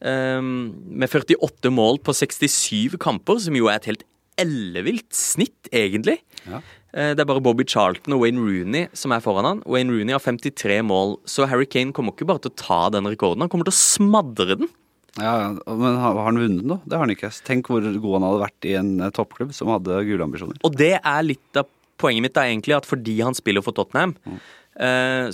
[0.01, 4.05] eh, Med 48 mål på 67 kamper, som jo er et helt
[4.39, 6.21] ellevilt snitt, egentlig.
[6.47, 6.61] Ja.
[6.95, 9.63] Eh, Det er bare Bobby Charlton og Wayne Rooney som er foran han.
[9.67, 13.05] Wayne Rooney har 53 mål, så Harry Kane kommer ikke bare til å ta den
[13.05, 14.71] rekorden, han kommer til å smadre den.
[15.19, 16.79] Ja, men har, han vunnet den, da?
[16.87, 17.33] Det har han ikke.
[17.45, 20.61] Tenk hvor god han hadde vært i en eh, toppklubb som hadde gule ambisjoner.
[20.65, 21.67] Og det er litt av
[21.99, 24.39] poenget mitt, da, egentlig, at fordi han spiller for Tottenham, mm.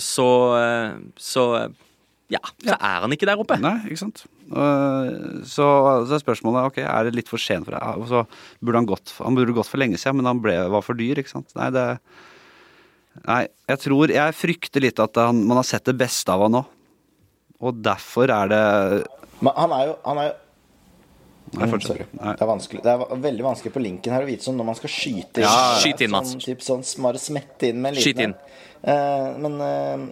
[0.01, 1.43] så, eh, så
[2.33, 3.59] ja, så er han ikke der oppe.
[3.61, 4.23] Nei, ikke sant.
[4.45, 5.65] Eh, Så,
[6.05, 8.05] så er spørsmålet ok, er det litt for sent for deg.
[8.11, 8.25] Så
[8.61, 11.17] burde han gått Han burde gått for lenge siden, men han ble, var for dyr,
[11.23, 11.49] ikke sant.
[11.57, 11.85] Nei, det
[13.25, 13.41] Nei,
[13.71, 16.63] jeg tror Jeg frykter litt at han, man har sett det beste av han nå.
[17.63, 18.63] Og derfor er det
[19.41, 20.33] Men han er jo, han er jo
[21.55, 21.87] Nei, Mm, fortsett.
[21.93, 22.05] sorry.
[22.35, 24.75] Det er vanskelig Det er veldig vanskelig på linken her å vite sånn når man
[24.75, 25.45] skal skyte inn.
[25.45, 26.31] Ja, skyt inn, Mats.
[26.33, 28.33] Sånn, typ sånn bare smette inn med en Skyt inn.
[28.83, 30.05] Eh, men eh,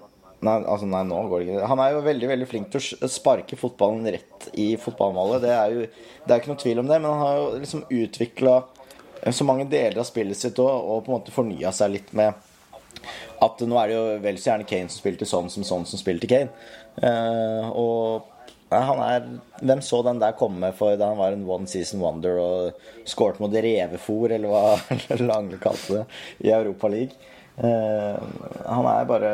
[0.43, 1.67] Nei, altså, nei, nå går det ikke.
[1.71, 5.43] Han er jo veldig veldig flink til å sparke fotballen rett i fotballmålet.
[5.45, 7.85] Det er jo det er ikke noe tvil om det, men han har jo liksom
[7.91, 8.57] utvikla
[9.31, 12.35] så mange deler av spillet sitt òg, og på en måte fornya seg litt med
[13.43, 15.99] at nå er det jo vel så gjerne Kane som spilte sånn som sånn som
[15.99, 16.51] spilte Kane.
[16.99, 18.29] Uh, og
[18.73, 19.25] han er
[19.61, 23.39] Hvem så den der komme for da han var en one season wonder og skåret
[23.43, 26.05] mot revefòr, eller hva Langle kalte det,
[26.47, 27.32] i Europa League?
[27.57, 28.21] Eh,
[28.65, 29.31] han er bare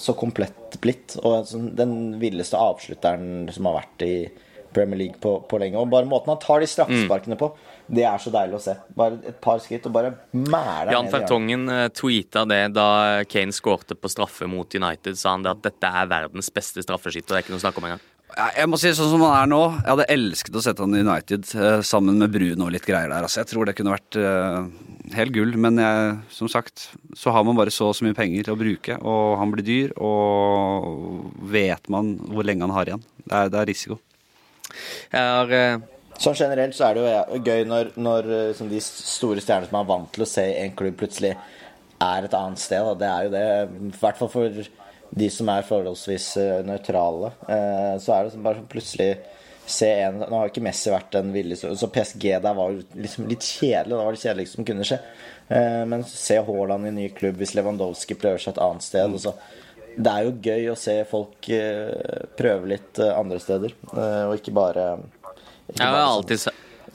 [0.00, 4.12] så komplett blitt, og sånn den villeste avslutteren som har vært i
[4.72, 5.80] Premier League på, på lenge.
[5.80, 7.50] Og bare måten han tar de straffesparkene på,
[7.88, 8.76] det er så deilig å se.
[8.96, 11.10] Bare et par skritt, og bare mæler Jan.
[11.12, 12.88] Fertongen eh, tweeta det da
[13.28, 15.18] Kane skårte på straffe mot United.
[15.20, 17.34] Sa han det at dette er verdens beste straffeskytter.
[17.34, 18.06] Det er ikke noe å snakke om engang.
[18.36, 19.60] Jeg må si sånn som han er nå.
[19.78, 23.08] Jeg hadde elsket å sette han i United eh, sammen med Bruno og litt greier
[23.08, 23.24] der.
[23.24, 24.68] Altså, jeg tror det kunne vært eh,
[25.16, 25.54] helt gull.
[25.58, 28.60] Men jeg, som sagt, så har man bare så og så mye penger til å
[28.60, 33.06] bruke, og han blir dyr, og vet man hvor lenge han har igjen.
[33.24, 33.98] Det er, det er risiko.
[35.14, 35.86] Jeg har eh,
[36.18, 39.78] Sånn generelt så er det jo gøy når, når eh, som de store stjernene som
[39.78, 41.36] er vant til å se en klubb plutselig
[42.02, 42.82] er et annet sted.
[42.82, 42.94] Da.
[42.98, 43.44] Det er jo det.
[43.88, 44.58] I hvert fall for
[45.10, 47.30] de som er forholdsvis uh, nøytrale.
[47.48, 49.10] Eh, så er det som bare sånn plutselig
[49.68, 53.44] se en Nå har ikke Messi vært den villige Så PSG der var liksom litt
[53.44, 53.92] kjedelig.
[53.92, 54.98] Det var det kjedeligste som kunne skje.
[55.52, 59.12] Eh, men se Haaland i ny klubb hvis Lewandowski prøver seg et annet sted.
[59.16, 59.34] Og så.
[59.98, 64.36] Det er jo gøy å se folk eh, prøve litt eh, andre steder, eh, og
[64.38, 64.84] ikke bare
[65.68, 66.54] ikke bare sånn- alltid se-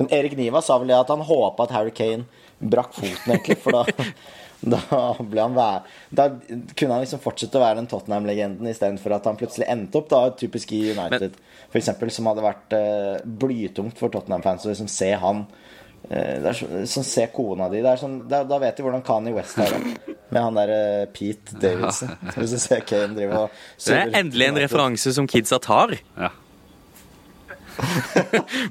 [0.09, 2.24] Erik Niva sa vel det at han håpa at Harry Kane
[2.64, 3.57] brakk foten, egentlig.
[3.61, 3.84] For da,
[4.64, 4.80] da
[5.20, 5.84] ble han væ-
[6.16, 10.09] Da kunne han liksom fortsette å være den Tottenham-legenden istedenfor at han plutselig endte opp
[10.14, 11.36] da typisk i United,
[11.70, 16.51] for eksempel, som hadde vært uh, blytungt for Tottenham-fans å liksom se han uh, det
[16.51, 17.82] er så, sånn, Se kona di.
[17.84, 19.74] Det er sånn, da, da vet de hvordan Kanye West er.
[19.74, 20.16] Da.
[20.34, 22.16] Med han der uh, Pete Davidson.
[22.38, 25.95] Hvis du ser Kane drive og Det er endelig en referanse som kidsa tar.
[26.20, 26.32] Ja.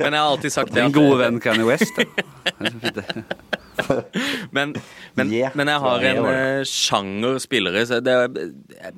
[0.01, 1.99] Men jeg har alltid sagt det Din gode venn Kanye West.
[4.53, 4.75] Men,
[5.17, 5.55] men, Yeah.
[5.57, 7.85] men jeg har en eh, sjanger spillere.
[7.89, 8.15] Så det,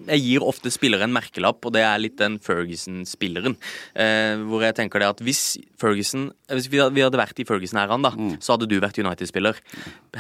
[0.09, 3.55] jeg gir ofte spillere en merkelapp, og det er litt den Ferguson-spilleren.
[3.95, 5.43] Uh, hvor jeg tenker det at hvis
[5.81, 9.61] Ferguson Hvis vi hadde, vært i Ferguson-æraen, da, så hadde du vært United-spiller.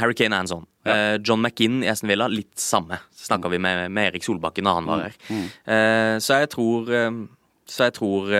[0.00, 0.66] Harry Kane er en sånn.
[0.86, 3.00] Uh, John McInn i Aston Villa, litt samme.
[3.24, 5.18] Snakka vi med, med Erik Solbakken da han var her.
[5.34, 6.90] Eh, så jeg tror
[7.70, 8.32] Så jeg tror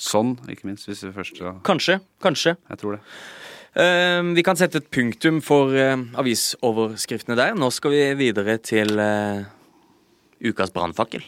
[0.00, 1.98] Sånn, ikke minst, hvis vi først Kanskje.
[2.24, 2.56] Kanskje.
[2.72, 3.02] Jeg tror det.
[3.70, 7.52] Uh, vi kan sette et punktum for uh, avisoverskriftene der.
[7.58, 9.44] Nå skal vi videre til uh,
[10.40, 11.22] ukas brannfakkel.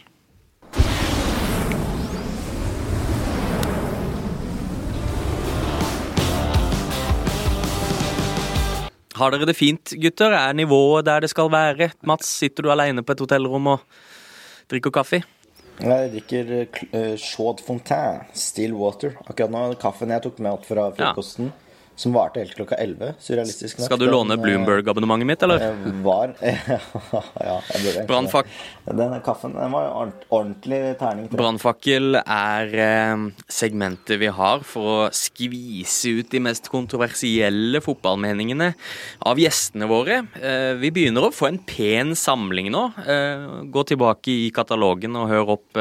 [9.20, 10.32] Har dere det fint, gutter?
[10.34, 11.92] Er nivået der det skal være?
[12.08, 13.84] Mats, sitter du alene på et hotellrom og
[14.72, 15.20] drikker kaffe?
[15.80, 16.50] Jeg drikker
[16.92, 19.16] uh, Chaud Fontaine, Still Water.
[19.24, 21.52] Akkurat nå kaffen jeg tok med opp fra frokosten,
[21.96, 23.12] som varte helt klokka 11.
[23.20, 23.84] Surrealistisk nok.
[23.86, 25.60] Skal du låne Bloomberg-abonnementet mitt, eller?
[25.60, 28.96] eh, Var Ja, jeg burde Brannfak det.
[28.98, 31.28] Den kaffen den var ordent- ordentlig terning.
[31.30, 38.72] Brannfakkel er eh, segmentet vi har for å skvise ut de mest kontroversielle fotballmeningene
[39.28, 40.22] av gjestene våre.
[40.40, 42.86] Eh, vi begynner å få en pen samling nå.
[43.72, 45.78] Gå tilbake i katalogen og hør opp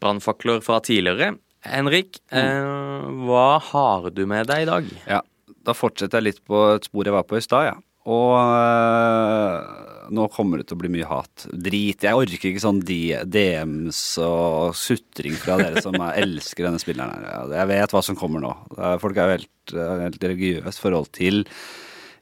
[0.00, 1.34] brannfakler fra tidligere.
[1.66, 4.90] Henrik, eh, hva har du med deg i dag?
[5.08, 5.20] Ja,
[5.66, 7.76] da fortsetter jeg litt på et spor jeg var på i stad, ja.
[8.10, 11.44] Og øh, nå kommer det til å bli mye hat.
[11.52, 12.06] Drit.
[12.06, 17.52] Jeg orker ikke sånn DMs og sutring fra dere som er, elsker denne spilleren her.
[17.60, 18.54] Jeg vet hva som kommer nå.
[19.02, 21.44] Folk er jo helt, øh, helt religiøst forhold til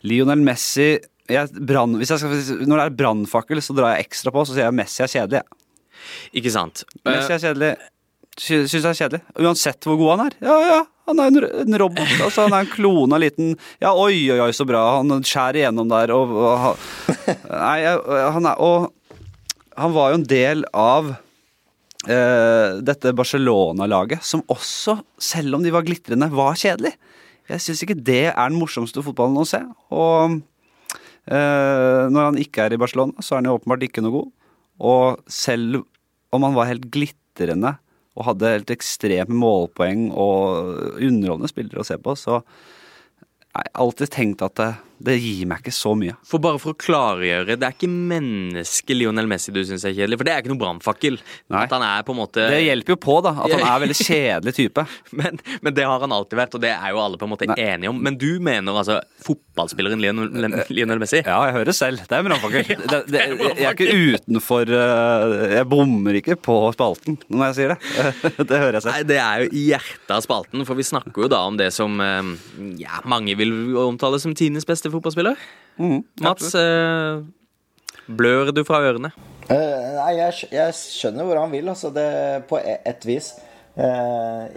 [0.06, 0.96] Lionel Messi.
[1.28, 4.56] Jeg, brand, hvis jeg skal, når det er brannfakkel, så drar jeg ekstra på, så
[4.56, 5.44] sier jeg Messi er kjedelig.
[6.42, 6.84] Ikke sant?
[7.06, 7.72] Messi Eh, er kjedelig.
[8.38, 9.20] Sy- Syns jeg er kjedelig.
[9.42, 10.36] Uansett hvor god han er.
[10.44, 10.80] Ja, ja,
[11.10, 11.32] han er
[11.64, 12.12] en, robot.
[12.22, 14.82] Altså, han er en klona liten Ja, oi, oi, oi, så bra.
[15.00, 17.16] Han skjærer igjennom der og, og
[17.50, 18.92] Nei, han er Og
[19.78, 21.12] han var jo en del av
[22.10, 26.96] eh, dette Barcelona-laget, som også, selv om de var glitrende, var kjedelig.
[27.48, 29.60] Jeg syns ikke det er den morsomste fotballen å se.
[29.94, 30.34] Og
[31.30, 34.32] eh, når han ikke er i Barcelona, så er han jo åpenbart ikke noe god.
[34.90, 35.84] Og selv
[36.34, 37.76] om han var helt glitrende
[38.18, 42.40] og hadde helt ekstreme målpoeng og underholdende spillere å se på, så
[43.54, 44.58] har jeg alltid tenkt at
[44.98, 46.14] det, gir meg ikke så mye.
[46.26, 50.18] For bare for å klargjøre, det er ikke mennesket Lionel Messi du syns er kjedelig,
[50.20, 51.18] for det er ikke noe brannfakkel.
[51.54, 53.84] At han er på en måte Det hjelper jo på, da, at han er en
[53.84, 54.84] veldig kjedelig type.
[55.20, 57.48] men, men det har han alltid vært, og det er jo alle på en måte
[57.50, 57.58] Nei.
[57.64, 58.00] enige om.
[58.04, 61.22] Men du mener altså fotballspilleren Lionel, Lionel Messi?
[61.22, 62.04] Ja, jeg hører selv.
[62.08, 62.86] Det er brannfakkel.
[63.08, 63.22] Det,
[63.56, 67.78] jeg er ikke utenfor eh, Jeg bommer ikke på spalten når jeg sier det.
[68.50, 68.94] Det hører jeg selv.
[68.96, 71.70] Nei, Det er jo i hjertet av spalten, for vi snakker jo da om det
[71.74, 72.32] som eh,
[72.80, 75.36] ja, mange vil omtale som tidenes beste fotballspiller.
[75.78, 77.20] Mm, Mats, eh,
[78.08, 79.12] blør du fra ørene?
[79.48, 79.54] Uh,
[79.96, 81.88] nei, jeg, jeg skjønner hvor han vil, altså.
[81.94, 82.08] Det,
[82.50, 83.30] på e- et vis.
[83.78, 84.48] Uh,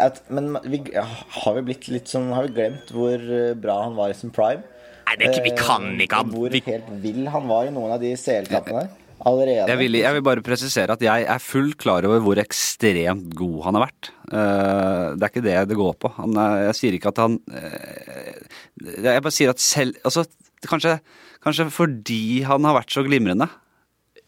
[0.00, 3.98] at, men vi, har vi blitt litt sånn Har vi glemt hvor eh, bra han
[3.98, 4.62] var i sin prime?
[5.04, 7.74] Nei, det, er ikke- vi kan ikke og Hvor vi, helt vill han var i
[7.74, 8.86] noen av de CL-kampene.
[9.24, 9.64] Allerede.
[9.70, 13.62] Jeg vil, jeg vil bare presisere at jeg er fullt klar over hvor ekstremt god
[13.64, 14.10] han har vært.
[14.28, 16.10] Eh, det er ikke det det går på.
[16.18, 16.36] Han,
[16.68, 18.42] jeg sier ikke at han eh,
[19.06, 20.26] Jeg bare sier at selv Altså,
[20.68, 20.98] kanskje,
[21.44, 23.48] kanskje fordi han har vært så glimrende,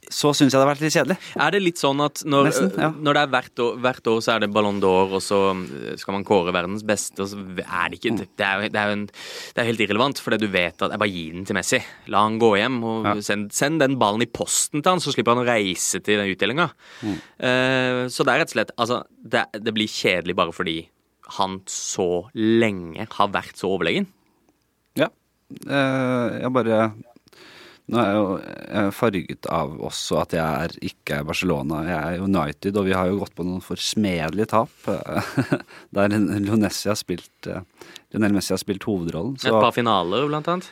[0.09, 1.17] så syns jeg det har vært litt kjedelig.
[1.37, 2.89] Er det litt sånn at når, Nesten, ja.
[2.97, 5.95] når det er hvert år, hvert år så er det Ballon d'Or, og så eh,
[6.01, 9.05] skal man kåre verdens beste, og så er det ikke Det er det er en,
[9.09, 11.81] det er helt irrelevant, fordi du vet at jeg bare gir den til Messi.
[12.09, 13.15] La han gå hjem, og Ja.
[13.25, 16.33] send, send den ballen i posten til han, så slipper han å reise til den
[16.33, 16.71] utdelinga.
[17.05, 17.17] Mm.
[17.39, 20.79] Uh, så det er rett og slett Altså, det, det blir kjedelig bare fordi
[21.39, 24.07] han så lenge har vært så overlegen.
[24.97, 25.11] Ja.
[25.69, 26.79] Eh, jeg bare
[27.89, 31.79] Nå er jeg jo farget av også at jeg er, ikke er Barcelona.
[31.89, 34.75] Jeg er United, og vi har jo gått på noen forsmedelige tap.
[34.93, 35.31] eh,
[35.97, 37.65] Der Lionel Messi har spilt, eh,
[38.13, 39.39] Lionel Messi har spilt hovedrollen.
[39.41, 40.69] Et par finaler, blant annet.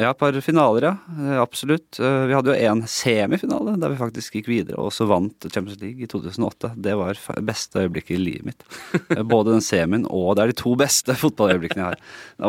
[0.00, 0.92] Ja, et par finaler, ja.
[1.18, 1.98] Eh, Absolutt.
[2.00, 5.80] Eh, Vi hadde jo én semifinale der vi faktisk gikk videre og også vant Champions
[5.82, 6.72] League i 2008.
[6.80, 8.66] Det var beste øyeblikket i livet mitt.
[9.14, 12.04] Eh, Både den semien og det er de to beste fotballøyeblikkene jeg har.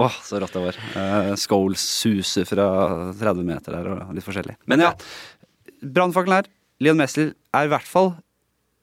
[0.05, 0.81] Åh, så rått det var.
[1.41, 2.67] Scholes suser fra
[3.15, 4.57] 30 meter her og litt forskjellig.
[4.71, 4.93] Men ja,
[5.81, 6.51] brannfakkelen her.
[6.83, 8.13] Leon Messler, er i hvert fall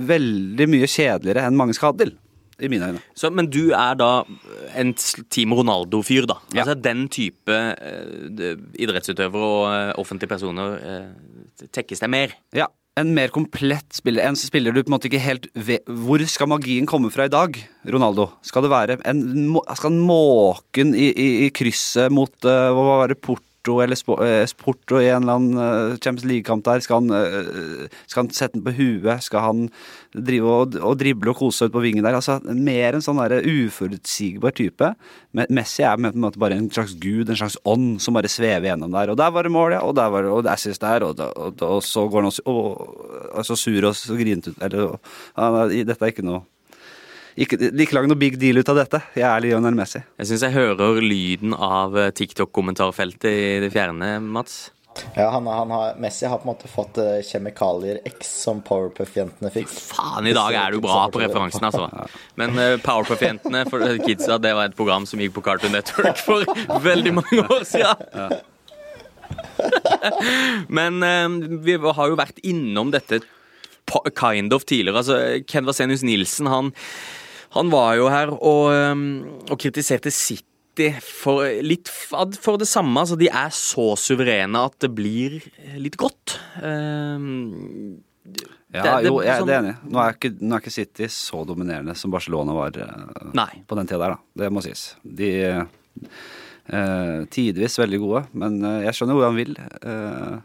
[0.03, 2.15] veldig mye kjedeligere enn mange skal ha til.
[2.63, 3.01] I mine øyne.
[3.19, 4.11] Så, men du er da
[4.79, 6.39] en Team Ronaldo-fyr, da?
[6.55, 6.63] Ja.
[6.63, 12.37] Altså Den type uh, idrettsutøvere og uh, offentlige personer uh, tekkes deg mer?
[12.57, 12.69] Ja,
[13.01, 14.27] en mer komplett spiller.
[14.29, 17.33] En spiller du på en måte ikke helt vet Hvor skal magien komme fra i
[17.33, 17.57] dag,
[17.89, 18.29] Ronaldo?
[18.45, 19.23] Skal det være en,
[19.79, 23.23] Skal en måken i, i, i krysset mot uh, hva var det,
[23.63, 23.97] Porto eller
[24.27, 25.59] eh, Porto i en eller annen
[25.93, 26.81] eh, Champions League-kamp der?
[26.83, 29.23] Skal han, eh, skal han sette den på huet?
[29.23, 29.61] Skal han
[30.13, 32.17] drive og, og drible og kose seg ut på vingen der?
[32.19, 34.93] Altså Mer en sånn der uforutsigbar type.
[35.33, 38.29] men Messi er på en måte bare en slags gud, en slags ånd, som bare
[38.29, 39.13] svever gjennom der.
[39.15, 39.81] Og der var det mål, ja.
[39.87, 41.07] Og der var det og assist der.
[41.07, 42.97] Og, og, og så går han også og,
[43.33, 44.59] og så sur og så grinete ut.
[44.63, 44.99] Eller,
[45.39, 46.43] er- dette er ikke noe
[47.37, 49.03] ikke, ikke lag noe big deal ut av dette.
[49.17, 50.03] Jeg er Lionel Messi.
[50.21, 54.71] Jeg syns jeg hører lyden av eh, TikTok-kommentarfeltet i det fjerne, Mats.
[55.17, 59.51] Ja, han, han har, Messi har på en måte fått eh, kjemikalier X som Powerpuff-jentene
[59.53, 59.71] fikk.
[59.73, 61.89] Faen, i dag er du bra på referansen, altså.
[62.41, 66.21] Men uh, Powerpuff-jentene for eh, kidsa, det var et program som gikk på Cartoon Network
[66.21, 66.45] for
[66.89, 68.37] veldig mange år siden.
[70.79, 71.29] Men eh,
[71.65, 73.23] vi har jo vært innom dette
[74.17, 75.03] kind of tidligere.
[75.03, 76.73] Altså, Ken Vasenius Nilsen, han,
[77.53, 79.05] han var jo her og, eh,
[79.53, 82.97] og kritiserte City for litt for det samme.
[83.03, 85.41] Altså, de er så suverene at det blir
[85.79, 86.39] litt godt.
[86.63, 87.99] Eh,
[88.73, 89.77] Ja, Det- jo, jeg, sånn- det er enig.
[89.93, 93.63] Nå er, ikke, nå er ikke City så dominerende som Barcelona var eh, Nei.
[93.69, 94.19] på den tida der, da.
[94.45, 94.95] Det må sies.
[95.05, 95.29] De
[96.73, 99.53] eh, Tidvis veldig gode, men eh, jeg skjønner hvor han vil.
[99.59, 100.39] Eh,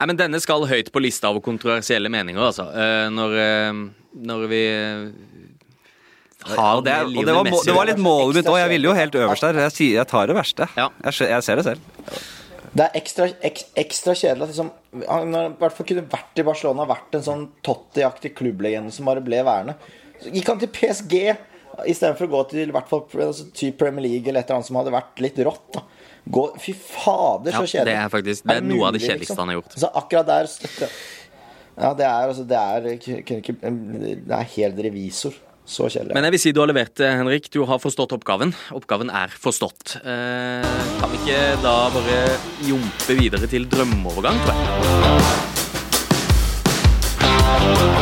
[0.00, 2.68] Nei, men Denne skal høyt på lista over kontroversielle meninger, altså.
[2.74, 3.72] Eh, når, eh,
[4.26, 5.10] når vi eh,
[6.54, 8.58] har det, er- og det, var, det var litt målet mitt òg.
[8.60, 9.60] Jeg ville jo helt øverst der.
[9.66, 10.68] Jeg, sier, jeg tar det verste.
[10.76, 10.88] Ja.
[11.04, 11.80] Jeg, jeg ser det selv.
[12.76, 14.70] Det er ekstra, ek, ekstra kjedelig at liksom,
[15.08, 19.08] han har i hvert fall kunne vært i Barcelona, vært en sånn Totti-aktig klubblegende som
[19.08, 19.78] bare ble værende.
[20.20, 21.14] Så gikk han til PSG
[21.88, 24.76] istedenfor å gå til hvert fall altså, typ Premier League eller et eller annet som
[24.80, 25.66] hadde vært litt rått.
[25.76, 25.82] da
[26.26, 27.84] Gå, Fy fader, så Ja, kjedelig.
[27.86, 29.76] det er faktisk- det er noe av det kjedeligste kjedeligste han har gjort.
[29.78, 30.88] Så akkurat der støtte.
[31.78, 35.34] Ja, det er altså Det er, kunne ikke, det er helt revisor.
[35.66, 36.14] Så kjedelig.
[36.14, 37.50] Men jeg vil si du har levert, eh, Henrik.
[37.50, 38.54] Du har forstått oppgaven.
[38.70, 39.96] Oppgaven er forstått.
[39.98, 40.62] Eh,
[41.00, 44.62] kan vi ikke da bare jumpe videre til drømmeovergang, tror jeg?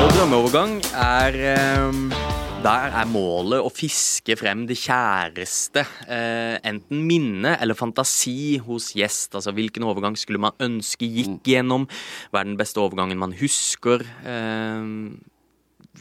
[0.04, 2.20] Og drømmeovergang er eh,
[2.64, 5.84] Der er målet å fiske frem det kjæreste.
[6.08, 9.34] Eh, enten minne eller fantasi hos gjest.
[9.36, 11.84] Altså hvilken overgang skulle man ønske gikk gjennom?
[12.32, 14.04] Hva er den beste overgangen man husker?
[14.24, 14.80] Eh,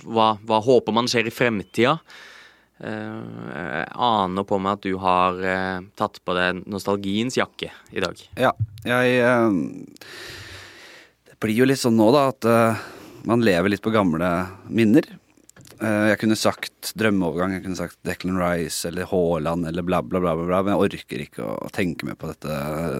[0.01, 1.97] hva, hva håper man skjer i fremtida?
[2.83, 3.19] Eh,
[3.53, 8.19] jeg aner på meg at du har eh, tatt på deg nostalgiens jakke i dag.
[8.39, 8.51] Ja,
[8.83, 9.57] jeg eh,
[11.29, 12.87] Det blir jo litt sånn nå, da, at eh,
[13.29, 14.31] man lever litt på gamle
[14.67, 15.07] minner.
[15.79, 20.21] Eh, jeg kunne sagt drømmeovergang, jeg kunne sagt Declan Rice eller Haaland eller bla, bla,
[20.23, 22.57] bla, bla, men jeg orker ikke å tenke mer på dette,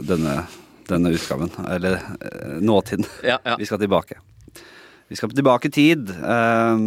[0.07, 0.43] denne,
[0.89, 1.51] denne utgaven.
[1.71, 3.07] Eller eh, nåtiden.
[3.25, 3.57] Ja, ja.
[3.59, 4.19] Vi skal tilbake.
[5.11, 6.09] Vi skal tilbake i tid.
[6.09, 6.83] eh,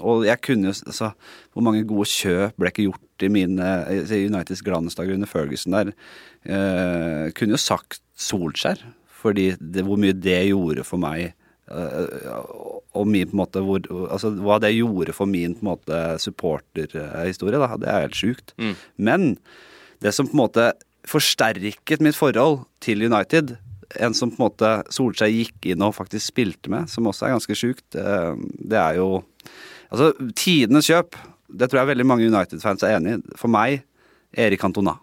[0.00, 1.12] og jeg kunne jo altså,
[1.52, 5.92] Hvor mange gode kjøp ble ikke gjort i mine i Uniteds glansdager under Ferguson der?
[6.44, 11.34] Eh, kunne jo sagt Solskjær, fordi det, hvor mye det gjorde for meg.
[11.70, 12.36] eh,
[12.96, 13.80] og min, på en måte, hvor,
[14.10, 18.54] altså, hva det gjorde for min på en måte supporterhistorie, da, det er helt sjukt.
[18.56, 18.74] Mm.
[18.96, 19.26] Men
[20.00, 20.70] det som på en måte
[21.06, 23.56] forsterket mitt forhold til United,
[24.00, 27.36] en som på en måte Solskjær gikk inn og faktisk spilte med, som også er
[27.36, 29.10] ganske sjukt, eh, det er jo
[29.86, 31.14] Altså, tidenes kjøp,
[31.46, 33.36] det tror jeg veldig mange United-fans er enig i.
[33.38, 33.84] For meg,
[34.34, 34.96] Erik Cantona.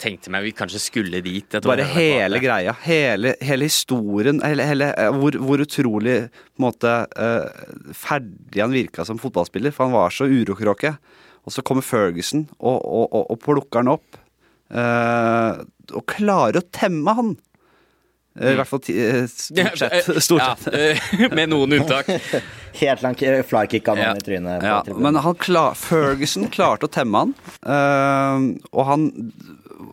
[0.00, 1.58] Tenkte meg vi kanskje skulle dit.
[1.64, 2.72] Bare hele greia.
[2.84, 4.40] Hele, hele historien.
[4.40, 9.76] Hele, hele, eh, hvor, hvor utrolig på en måte eh, ferdig han virka som fotballspiller.
[9.76, 10.96] For han var så urokråke.
[11.44, 14.20] Og så kommer Ferguson og, og, og, og plukker han opp.
[14.74, 15.60] Uh,
[15.92, 17.34] og klarer å temme han.
[18.40, 20.08] Eh, I hvert fall ti- eh, stort sett.
[20.24, 20.74] Stort sett.
[20.74, 22.08] Ja, eh, med noen unntak.
[22.80, 24.64] Helt langt flykick av noen i trynet.
[24.66, 27.34] Ja, men han klar, Ferguson klarte å temme han.
[27.62, 29.04] eh, og han,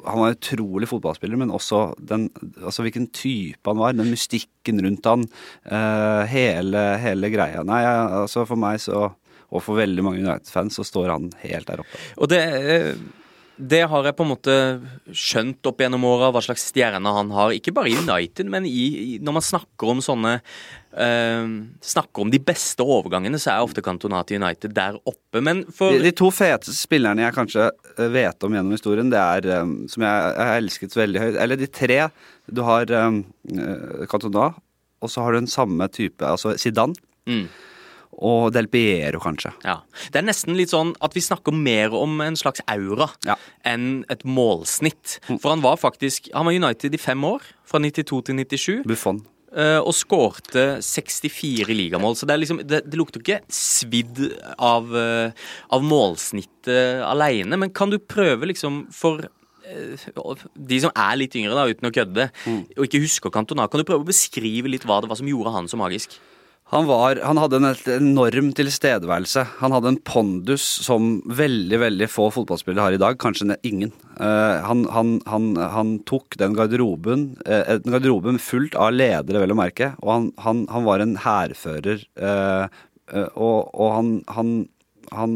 [0.07, 2.29] han var en utrolig fotballspiller, men også den,
[2.63, 3.93] altså hvilken type han var.
[3.93, 5.27] Den mystikken rundt han.
[5.69, 7.61] eh, hele, hele greia.
[7.67, 9.11] Nei, altså for meg så
[9.51, 11.97] og for veldig mange United-fans så står han helt der oppe.
[12.23, 12.37] Og det,
[12.71, 12.93] eh,
[13.61, 14.53] det har jeg på en måte
[15.13, 17.53] skjønt opp gjennom åra, hva slags stjerne han har.
[17.53, 21.51] Ikke bare i United, men i, når man snakker om sånne uh,
[21.91, 25.43] Snakker om de beste overgangene, så er ofte Cantona til United der oppe.
[25.45, 29.21] Men for De, de to feteste spillerne jeg kanskje eh, vet om gjennom historien, det
[29.21, 31.99] er um, som jeg jeg har elsket veldig høyt Eller de tre.
[32.51, 33.21] Du har um,
[34.09, 34.51] Cantona,
[35.01, 36.97] og så har du den samme type, altså Zidane.
[37.29, 37.45] mm.
[38.21, 39.49] Og Del Piero, kanskje.
[39.65, 39.79] Ja.
[40.13, 43.35] Det er nesten litt sånn at vi snakker mer om en slags aura Ja.
[43.65, 45.17] enn et målsnitt.
[45.41, 49.23] For han var faktisk Han var United i fem år, fra 92 til 97, Buffon.
[49.57, 52.13] eh, og skårte 64 ligamål.
[52.15, 54.21] Så det, er liksom, det, det lukter ikke svidd
[54.59, 55.31] av, eh,
[55.71, 57.57] av målsnittet aleine.
[57.57, 59.25] Men kan du prøve, liksom, for
[59.65, 59.97] eh,
[60.55, 62.29] de som er litt yngre, da, uten å kødde,
[62.77, 65.53] og ikke husker Cantona, kan du prøve å beskrive litt hva det var som gjorde
[65.55, 66.17] han så magisk?
[66.71, 69.43] Han, var, han hadde en helt enorm tilstedeværelse.
[69.59, 73.17] Han hadde en pondus som veldig veldig få fotballspillere har i dag.
[73.19, 73.91] Kanskje ingen.
[74.15, 74.85] Uh, han,
[75.27, 80.31] han, han, tok den garderoben, uh, en garderobe fullt av ledere, vel å merke, og
[80.45, 82.07] han, var en hærfører.
[82.15, 82.71] Uh,
[83.11, 85.35] eh, og, og han,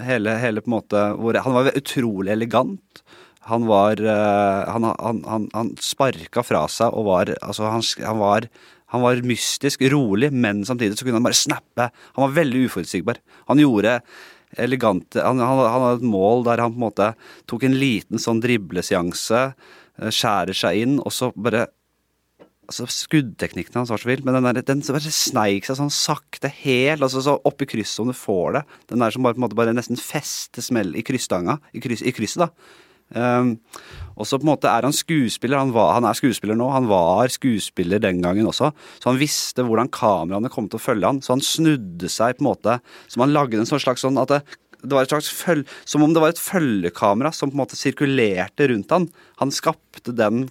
[0.00, 1.04] hele, hele på en måte
[1.44, 3.04] Han var utrolig elegant.
[3.50, 8.48] Han var eh, Han, sparka fra seg og var Altså, han var
[8.90, 11.88] han var mystisk, rolig, men samtidig så kunne han bare snappe.
[12.16, 13.20] Han var veldig uforutsigbar.
[13.50, 14.00] Han gjorde
[14.58, 17.10] elegante han, han, han hadde et mål der han på en måte
[17.50, 19.42] tok en liten sånn dribleseanse,
[20.00, 21.68] eh, skjærer seg inn, og så bare
[22.70, 26.52] altså Skuddteknikken hans var så vill, men den, der, den bare sneik seg sånn sakte
[26.60, 28.62] helt altså så opp i krysset om du får det.
[28.92, 32.04] Den der som bare, på en måte bare nesten fester smell i kryssstanga, i, kryss,
[32.06, 32.78] i krysset, da.
[33.10, 33.56] Um,
[34.20, 35.60] og så på en måte er han skuespiller.
[35.62, 36.68] Han, var, han er skuespiller nå.
[36.74, 38.70] Han var skuespiller den gangen også.
[39.00, 41.22] Så han visste hvordan kameraene kom til å følge han.
[41.24, 44.34] Så han snudde seg på en måte Som han lagde en sånn slags sånn at
[44.34, 44.40] det,
[44.82, 47.80] det var et slags følge, Som om det var et følgekamera som på en måte
[47.80, 49.08] sirkulerte rundt han.
[49.40, 50.46] Han skapte den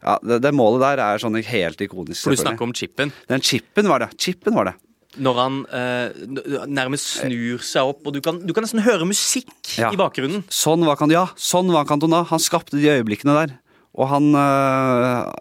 [0.00, 2.24] ja, det, det målet der er sånn helt ikonisk.
[2.24, 3.12] For du snakker om chipen.
[3.28, 4.14] Den chipen var det.
[4.16, 4.78] Chipen var det.
[5.18, 9.50] Når han eh, nærmest snur seg opp, og du kan, du kan nesten høre musikk
[9.80, 9.90] Ja.
[9.90, 10.44] i bakgrunnen.
[10.52, 12.22] Sånn var kan, ja, sånn var Cantona.
[12.30, 13.56] Han skapte de øyeblikkene der.
[13.98, 15.32] Og han øh,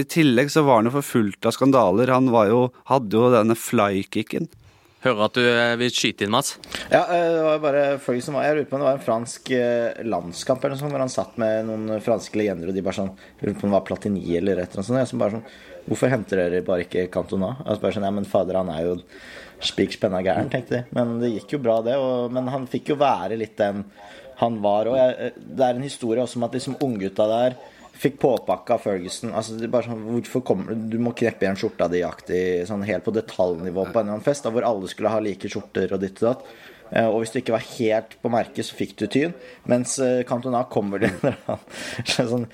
[0.00, 2.08] I tillegg så var han jo forfulgt av skandaler.
[2.14, 4.48] Han var jo, hadde jo denne flykicken.
[5.00, 6.58] Hører at du eh, vil skyte inn, Mats.
[6.92, 9.04] Ja, eh, det var bare folk som var, Jeg lurer på om det var en
[9.06, 12.82] fransk eh, landskamp eller noe sånt, hvor han satt med noen franske legender, og de
[12.84, 15.00] bare sånn Jeg lurer på om det var Platini eller et eller annet sånt.
[15.00, 15.46] Jeg som bare sånn
[15.90, 17.56] Hvorfor henter dere bare ikke Cantona?
[17.64, 18.96] Altså bare sånn, ja, men fader, han er jo
[19.60, 20.84] spik spenna gæren, tenkte de.
[20.96, 21.98] Men det gikk jo bra, det.
[22.00, 23.82] Og, men han fikk jo være litt den
[24.40, 24.88] han var.
[24.88, 27.58] Og jeg, det er en historie også om at liksom unggutta der
[28.00, 31.88] Fikk påpakka Ferguson altså det er bare sånn, Hvorfor kommer du må kneppe igjen skjorta
[31.92, 35.18] di-aktig, sånn helt på detaljnivå på en eller annen fest, da, hvor alle skulle ha
[35.20, 36.46] like skjorter og ditt og datt.
[36.92, 39.34] Eh, Og hvis du ikke var helt på merket, så fikk du tyn.
[39.70, 42.46] Mens eh, Cantona kommer til en sånn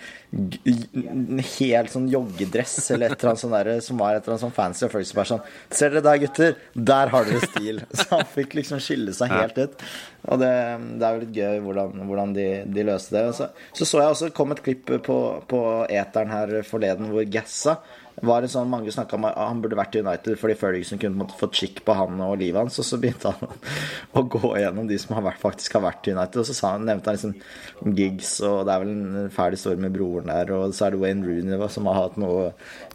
[1.57, 4.55] helt sånn joggedress eller et eller annet sånn der, som var et eller annet sånn
[4.57, 4.85] fancy.
[4.87, 5.45] Og Ferguson bare sånn
[5.79, 6.57] Ser dere der, gutter?
[6.93, 7.83] Der har dere stil.
[7.97, 9.85] Så han fikk liksom skille seg helt ut.
[10.27, 10.53] Og det,
[11.01, 13.25] det er jo litt gøy hvordan, hvordan de, de løste det.
[13.39, 15.19] Så, så så jeg også kom et klipp på,
[15.49, 17.79] på eteren her forleden hvor Gassa
[18.25, 21.27] var en sånn Mange snakka om at han burde vært i United fordi Ferguson kunne
[21.37, 22.79] fått kikk på han og livet hans.
[22.81, 23.51] Og så begynte han
[24.19, 26.41] å gå gjennom de som har vært, faktisk har vært i United.
[26.41, 29.83] Og så sa han, nevnte han liksom Gigs, og det er vel en fæl historie
[29.83, 30.53] med broren der.
[30.57, 32.51] Og så er det Wayne Rooney som har hatt noe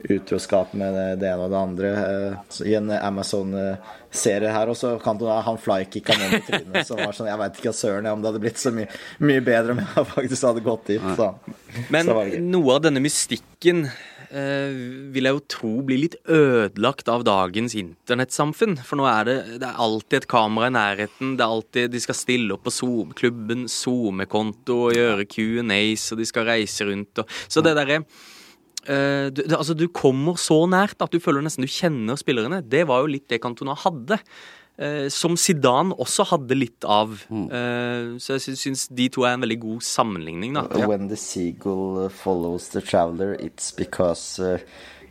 [0.10, 1.94] utroskap med det, det ene og det andre.
[2.02, 4.72] eh, så I en Amazon-serie her.
[4.74, 6.88] Og så kan du ha han flykicka ned i trynet.
[6.88, 8.90] Som var sånn Jeg veit ikke søren om det hadde blitt så mye,
[9.22, 11.12] mye bedre om jeg faktisk hadde gått dit.
[11.18, 11.34] Så,
[11.94, 13.86] Men så det noe av denne mystikken
[14.32, 18.78] vil jeg jo tro blir litt ødelagt av dagens internettsamfunn.
[18.88, 21.34] For nå er det, det er alltid et kamera i nærheten.
[21.36, 26.22] Det er alltid, De skal stille opp på Zoom, klubben SoMe-konto og gjøre Q&As, og
[26.22, 27.24] de skal reise rundt.
[27.24, 31.68] Og, så det derre eh, du, altså, du kommer så nært at du føler nesten
[31.68, 32.64] du kjenner spillerne.
[32.64, 34.22] Det var jo litt det Cantona hadde.
[34.80, 37.12] Eh, som Zidane også hadde litt av.
[37.30, 37.50] Mm.
[38.20, 40.54] så jeg sy- syns de to er en veldig god sammenligning.
[40.56, 40.64] da.
[40.88, 44.62] When the seagull uh, follows the traveler, it's because There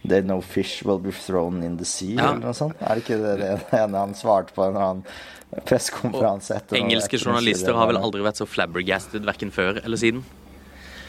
[0.02, 2.30] they no fish will be thrown in the sea, Ja.
[2.32, 2.74] eller noe sånt.
[2.80, 3.34] Er det ikke det,
[3.70, 7.98] det ene han svarte på en eller annen pressekonferanse etter noe- Engelske journalister har vel
[8.00, 10.22] aldri vært så flabbergasted verken før eller siden.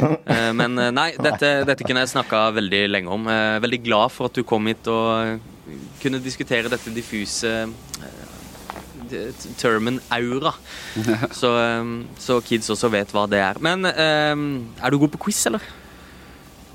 [0.02, 3.28] Eh, Men eh, nei, dette, dette kunne jeg snakka veldig lenge om.
[3.30, 7.68] Eh, Veldig glad for at du kom hit og eh, kunne diskutere dette diffuse eh,
[9.62, 10.56] termen aura.
[11.32, 13.62] Så, eh, så kids også vet hva det er.
[13.64, 14.36] Men eh,
[14.82, 15.64] er du god på quiz, eller?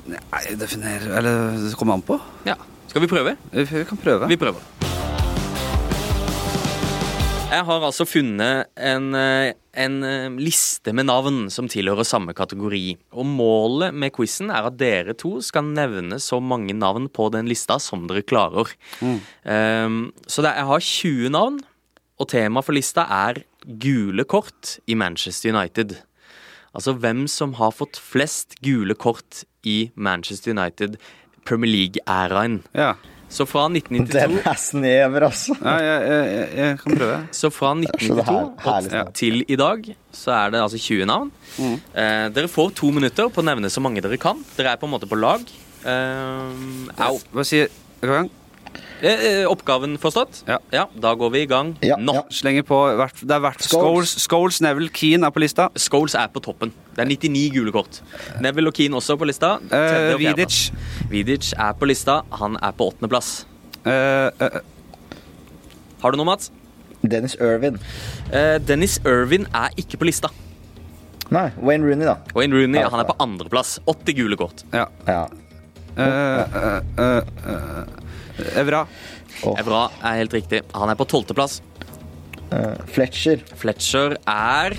[0.06, 2.20] Nei, definer Eller det kommer an på.
[2.46, 2.58] Ja.
[2.86, 3.36] Skal vi prøve?
[3.52, 4.28] Vi kan prøve.
[4.30, 4.76] Vi prøver.
[7.46, 12.96] Jeg har altså funnet en, eh, en eh, liste med navn som tilhører samme kategori.
[13.14, 17.46] Og målet med quizen er at dere to skal nevne så mange navn på den
[17.46, 18.72] lista som dere klarer.
[19.00, 21.60] Um, så det, jeg har 20 navn,
[22.18, 23.42] og temaet for lista er
[23.82, 25.96] gule kort i Manchester United.
[26.76, 30.96] Altså hvem som har fått flest gule kort i Manchester United
[31.46, 32.60] Premier League-æraen.
[32.76, 32.94] Ja.
[33.28, 35.56] Så fra Den 1992 er snever, altså.
[35.58, 37.16] ja jeg, jeg, jeg, jeg kan prøve.
[37.34, 41.32] Så fra 1992 her- til i dag så er det altså 20 navn.
[41.58, 41.74] Mm.
[41.96, 44.38] Eh, dere får to minutter på å nevne så mange dere kan.
[44.56, 45.42] Dere er på en måte på lag.
[45.84, 47.18] Eh, au.
[47.34, 47.68] Hva sier
[48.02, 48.30] gang?
[49.06, 50.40] Eh, eh, oppgaven forstått?
[50.48, 50.86] Ja.
[50.98, 52.14] Da går vi i gang Ja, nå.
[52.16, 52.22] ja.
[52.34, 54.14] Slenger på hvert, Det er hvert Scholes.
[54.24, 55.68] Scholes, Neville, Keane er på lista.
[55.78, 56.72] Scholes er på toppen.
[56.96, 58.00] Det er 99 gule kort.
[58.42, 59.56] Neville og Keane også på lista.
[59.70, 60.18] Fjerdeplass.
[60.24, 61.10] Vidic.
[61.12, 62.22] Vidic er på lista.
[62.40, 63.44] Han er på åttendeplass.
[63.86, 64.60] Eh, eh,
[66.02, 66.50] Har du noe, Mats?
[67.06, 67.78] Dennis Irvin.
[68.32, 70.28] Eh, Dennis Irvin er ikke på lista.
[71.30, 72.16] Nei, Wayne Rooney, da.
[72.34, 72.88] Wayne Rooney Ja.
[72.90, 73.78] han er på andreplass.
[73.86, 74.64] 80 gule kort.
[74.72, 74.86] ja.
[75.06, 75.26] Ja.
[75.96, 76.02] Uh,
[77.00, 77.84] uh, uh,
[78.38, 78.86] uh,
[79.44, 79.52] Oh.
[79.60, 80.62] Evra er helt riktig.
[80.72, 81.58] Han er på tolvteplass.
[82.46, 83.42] Uh, Fletcher.
[83.58, 84.76] Fletcher er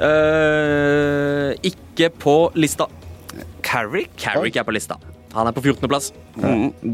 [0.00, 2.88] uh, ikke på lista.
[3.66, 4.14] Carrick.
[4.20, 4.96] Carrick er på lista.
[5.34, 6.10] Han er på 14.-plass.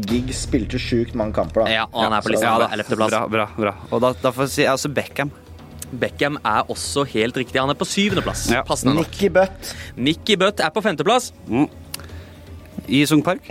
[0.05, 1.73] Gig spilte sjukt mange kamper, da.
[1.73, 2.69] Ja, og han er på lista Ja, da.
[2.75, 3.13] 11.-plass.
[3.13, 3.73] Bra, bra, bra.
[3.89, 5.31] Og da, da får jeg si altså Beckham.
[5.97, 7.61] Beckham er også helt riktig.
[7.61, 8.47] Han er på 7.-plass.
[8.53, 8.61] Ja.
[8.67, 9.09] Passende nok.
[9.09, 9.73] Nicky Butt.
[9.97, 11.31] Nicky Butt er på 5.-plass.
[12.87, 13.43] I Sung Park?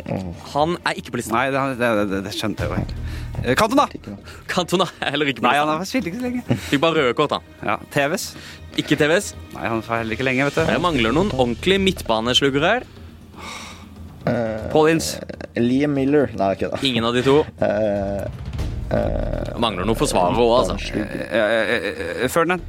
[0.55, 1.35] Han er ikke på lista.
[1.37, 3.03] Nei, det, det, det, det skjønte jeg jo egentlig.
[3.61, 4.17] Kantona Cantona!
[4.49, 6.57] Cantona er heller ikke på Nei, han har spilt ikke så lenge.
[6.71, 7.45] Fikk bare røde kort, han.
[7.69, 8.25] Ja, TVs?
[8.81, 9.35] Ikke TVS.
[9.55, 12.89] Nei, han var heller ikke lenge, vet Jeg mangler noen ordentlige midtbanesluggere her.
[14.73, 15.21] Paul Ince.
[15.57, 16.33] Liam Miller.
[16.37, 16.81] Nei, ikke da.
[16.85, 17.37] Ingen av de to.
[17.63, 18.25] Eh,
[18.91, 20.77] Jeg mangler noen forsvarer òg, altså.
[20.97, 21.87] Eh, eh,
[22.25, 22.65] eh, Ferdinand.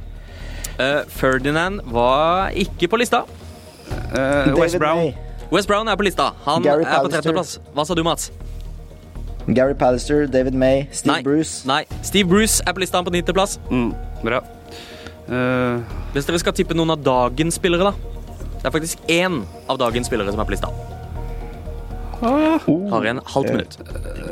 [0.78, 3.24] Eh, Ferdinand var ikke på lista.
[4.12, 5.08] Eh, West Brown.
[5.08, 5.27] May.
[5.52, 6.30] West Brown er på lista.
[6.44, 7.30] Han Gary er på Pallister.
[7.30, 7.54] 13.-plass.
[7.74, 8.28] Hva sa du, Mats?
[9.48, 11.22] Gary Pallister, David May, Steve Nei.
[11.24, 11.62] Bruce.
[11.68, 11.84] Nei.
[12.02, 13.56] Steve Bruce er på lista han på 90.-plass.
[13.70, 13.94] Mm,
[14.24, 14.42] bra.
[15.28, 15.80] Uh...
[16.12, 18.18] Hvis dere skal tippe noen av dagens spillere, da.
[18.58, 20.72] Det er faktisk én av dagens spillere som er på lista.
[22.18, 23.78] Har en halvt minutt.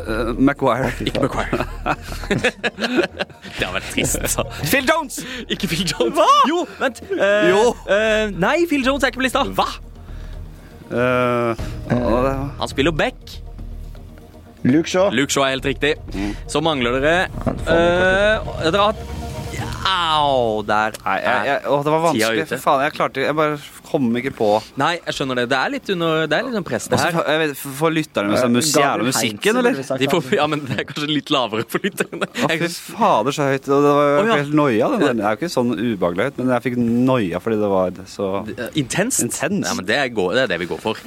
[0.09, 0.91] Uh, Maguire.
[1.07, 1.65] Ikke Maguire.
[3.59, 4.19] det har vært trist.
[4.67, 5.21] Phil Jones!
[5.49, 6.17] Ikke Phil Jones.
[6.19, 6.29] Hva?
[6.51, 7.03] Jo, vent.
[7.13, 7.61] Uh, Jo.
[7.87, 9.47] Uh, nei, Phil Jones er ikke på lista.
[9.47, 9.71] Hva?
[10.91, 13.43] Eh, uh, Han spiller back.
[14.67, 15.11] Luke Shaw.
[15.15, 15.95] Luke Shaw er helt riktig.
[16.51, 17.29] Så mangler dere
[17.67, 19.16] uh, Dere har ja,
[19.87, 20.63] Au!
[20.67, 20.97] Der.
[21.05, 22.47] Nei, jeg, jeg, å, det var vanskelig.
[22.51, 24.49] For faen, jeg klarte Jeg bare kom ikke på.
[24.81, 25.47] Nei, jeg skjønner det.
[25.53, 27.19] Det er litt under Det er litt sånn press, det her.
[27.43, 29.81] vet, for lytterne med sånn mus jævla musikken, eller?
[30.03, 32.29] De får, ja, men det er kanskje litt lavere for lytterne.
[32.29, 33.69] Å, fy fader, så høyt.
[33.69, 34.39] Det var jo ja.
[34.43, 34.93] helt noia.
[34.95, 35.19] den der.
[35.21, 38.31] Det er jo ikke sånn ubehagelig høyt, men jeg fikk noia fordi det var så
[38.75, 39.23] Intenst.
[39.23, 39.69] Intens.
[39.69, 41.07] Ja, men det er, det er det vi går for.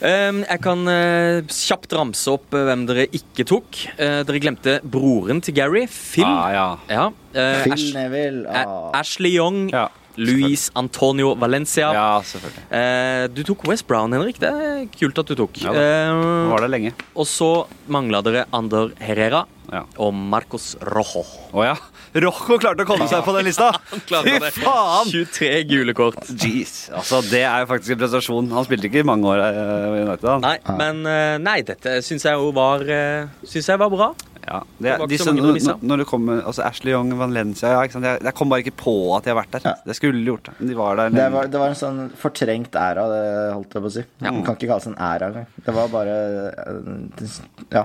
[0.00, 3.80] Um, jeg kan eh, kjapt ramse opp eh, hvem dere ikke tok.
[4.00, 6.24] Eh, dere glemte broren til Gary, Phil.
[6.24, 6.66] Ah, ja.
[6.88, 7.06] Ja.
[7.34, 8.46] eh, Phil Ash- Neville.
[8.48, 8.90] Ah.
[9.02, 9.66] Ashley Young.
[9.74, 9.88] Ja,
[10.20, 11.92] Luis Antonio Valencia.
[11.94, 12.64] ja, selvfølgelig.
[12.76, 14.40] Eh, du tok West Brown, Henrik.
[14.42, 15.60] Det er kult at du tok.
[15.62, 15.84] Ja da.
[15.84, 16.92] Eh, var det lenge.
[17.14, 17.50] og så
[17.88, 19.84] mangla dere Ander Herrera Ja.
[19.98, 21.22] og Marcos Rojo.
[21.52, 21.76] Oh, ja.
[22.10, 23.70] Rocco klarte å komme seg på den lista!
[24.08, 25.10] Fy faen!
[25.12, 26.18] 23 gule kort.
[26.30, 26.88] Jeez.
[26.94, 28.50] Altså, det er jo faktisk en prestasjon.
[28.56, 30.32] Han spilte ikke i mange år eh, i United.
[30.42, 34.10] Nei, men eh, Nei, dette syns jeg jo var uh, Syns jeg var bra.
[34.46, 38.06] Ja, det, Det disse, når, det kommer altså Ashley Young, Valencia ja, ikke sant?
[38.08, 39.66] Jeg, jeg kom bare ikke på at de har vært der.
[39.68, 39.74] Ja.
[39.86, 40.54] Det skulle gjort det.
[40.70, 43.92] De var der Det var, det var en sånn fortrengt æra, det holdt jeg på
[43.92, 44.04] å si.
[44.18, 45.46] Det kan ikke kalles en æra engang.
[45.68, 46.16] Det var bare
[46.48, 47.38] eh,
[47.76, 47.84] Ja,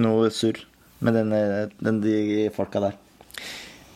[0.00, 0.62] noe surr
[1.04, 2.96] med den, eh, den, de folka der.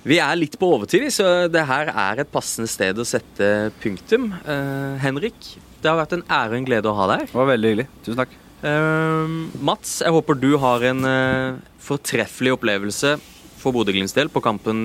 [0.03, 4.33] Vi er litt på overtid, så det her er et passende sted å sette punktum.
[4.43, 5.37] Uh, Henrik,
[5.79, 7.29] det har vært en ære og en glede å ha deg her.
[7.31, 7.87] Det var veldig hyggelig.
[8.03, 8.35] Tusen takk.
[8.63, 13.15] Uh, Mats, jeg håper du har en uh, fortreffelig opplevelse
[13.63, 14.83] for Bodø-Glimts del på kampen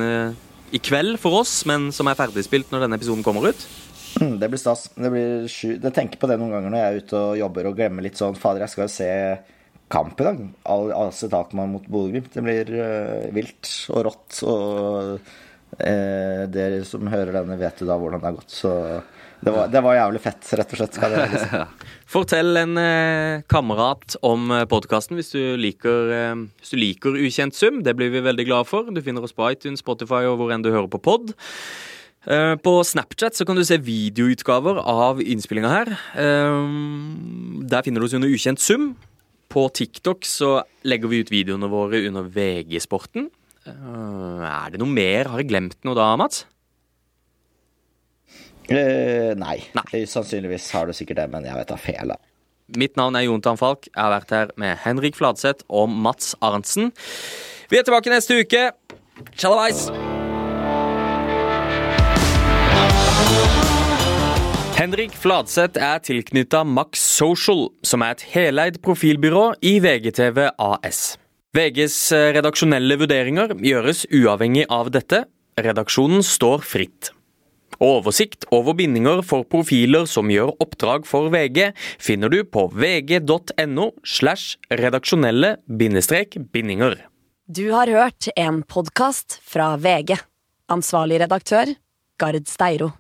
[0.69, 3.67] i kveld for oss, men som er ferdigspilt når denne episoden kommer ut.
[4.21, 4.87] Mm, Det blir stas.
[4.93, 5.79] Det blir sju...
[5.81, 8.19] Jeg tenker på det noen ganger når jeg er ute og jobber og glemmer litt
[8.19, 9.09] sånn Fader, jeg skal jo se
[9.91, 10.39] kamp i dag.
[10.67, 12.31] AC Takman mot Bodø-Glimt.
[12.33, 14.39] Det blir uh, vilt og rått.
[14.47, 18.57] Og uh, dere som hører denne, vet jo da hvordan det har gått.
[18.59, 18.73] Så
[19.37, 20.95] det var, det var jævlig fett, rett og slett.
[20.97, 21.65] Jeg.
[22.13, 27.83] Fortell en eh, kamerat om podkasten hvis, hvis du liker Ukjent sum.
[27.85, 28.89] Det blir vi veldig glade for.
[28.89, 31.35] Du finner oss på iTunes, Spotify og hvor enn du hører på pod.
[32.65, 35.93] På Snapchat så kan du se videoutgaver av innspillinga her.
[36.17, 38.95] Der finner du oss under Ukjent sum.
[39.49, 43.29] På TikTok så legger vi ut videoene våre under VG-sporten.
[43.67, 45.29] Eh, Er det noe mer?
[45.31, 46.45] Har jeg glemt noe da, Mats?
[48.67, 49.61] Uh, nei.
[49.77, 50.01] Nei.
[50.11, 52.11] Sannsynligvis har du sikkert det, men jeg vet da feil.
[52.75, 53.87] Mitt navn er Jontan Falk.
[53.87, 56.91] Jeg har vært her med Henrik Fladseth og Mats Arntzen.
[57.71, 58.67] Vi er tilbake neste uke.
[59.39, 59.87] Tjallavais!
[64.77, 71.15] Henrik Fladseth er tilknytta Max Social, som er et heleid profilbyrå i VGTV AS.
[71.57, 75.23] VGs eh, redaksjonelle vurderinger gjøres uavhengig av dette.
[75.57, 77.09] Redaksjonen står fritt.
[77.81, 84.61] Oversikt over bindinger for profiler som gjør oppdrag for VG, finner du på vg.no slash
[84.69, 86.99] redaksjonelle bindestrek bindinger.
[87.49, 90.19] Du har hørt en podkast fra VG.
[90.69, 91.73] Ansvarlig redaktør,
[92.21, 92.93] Gard Steiro.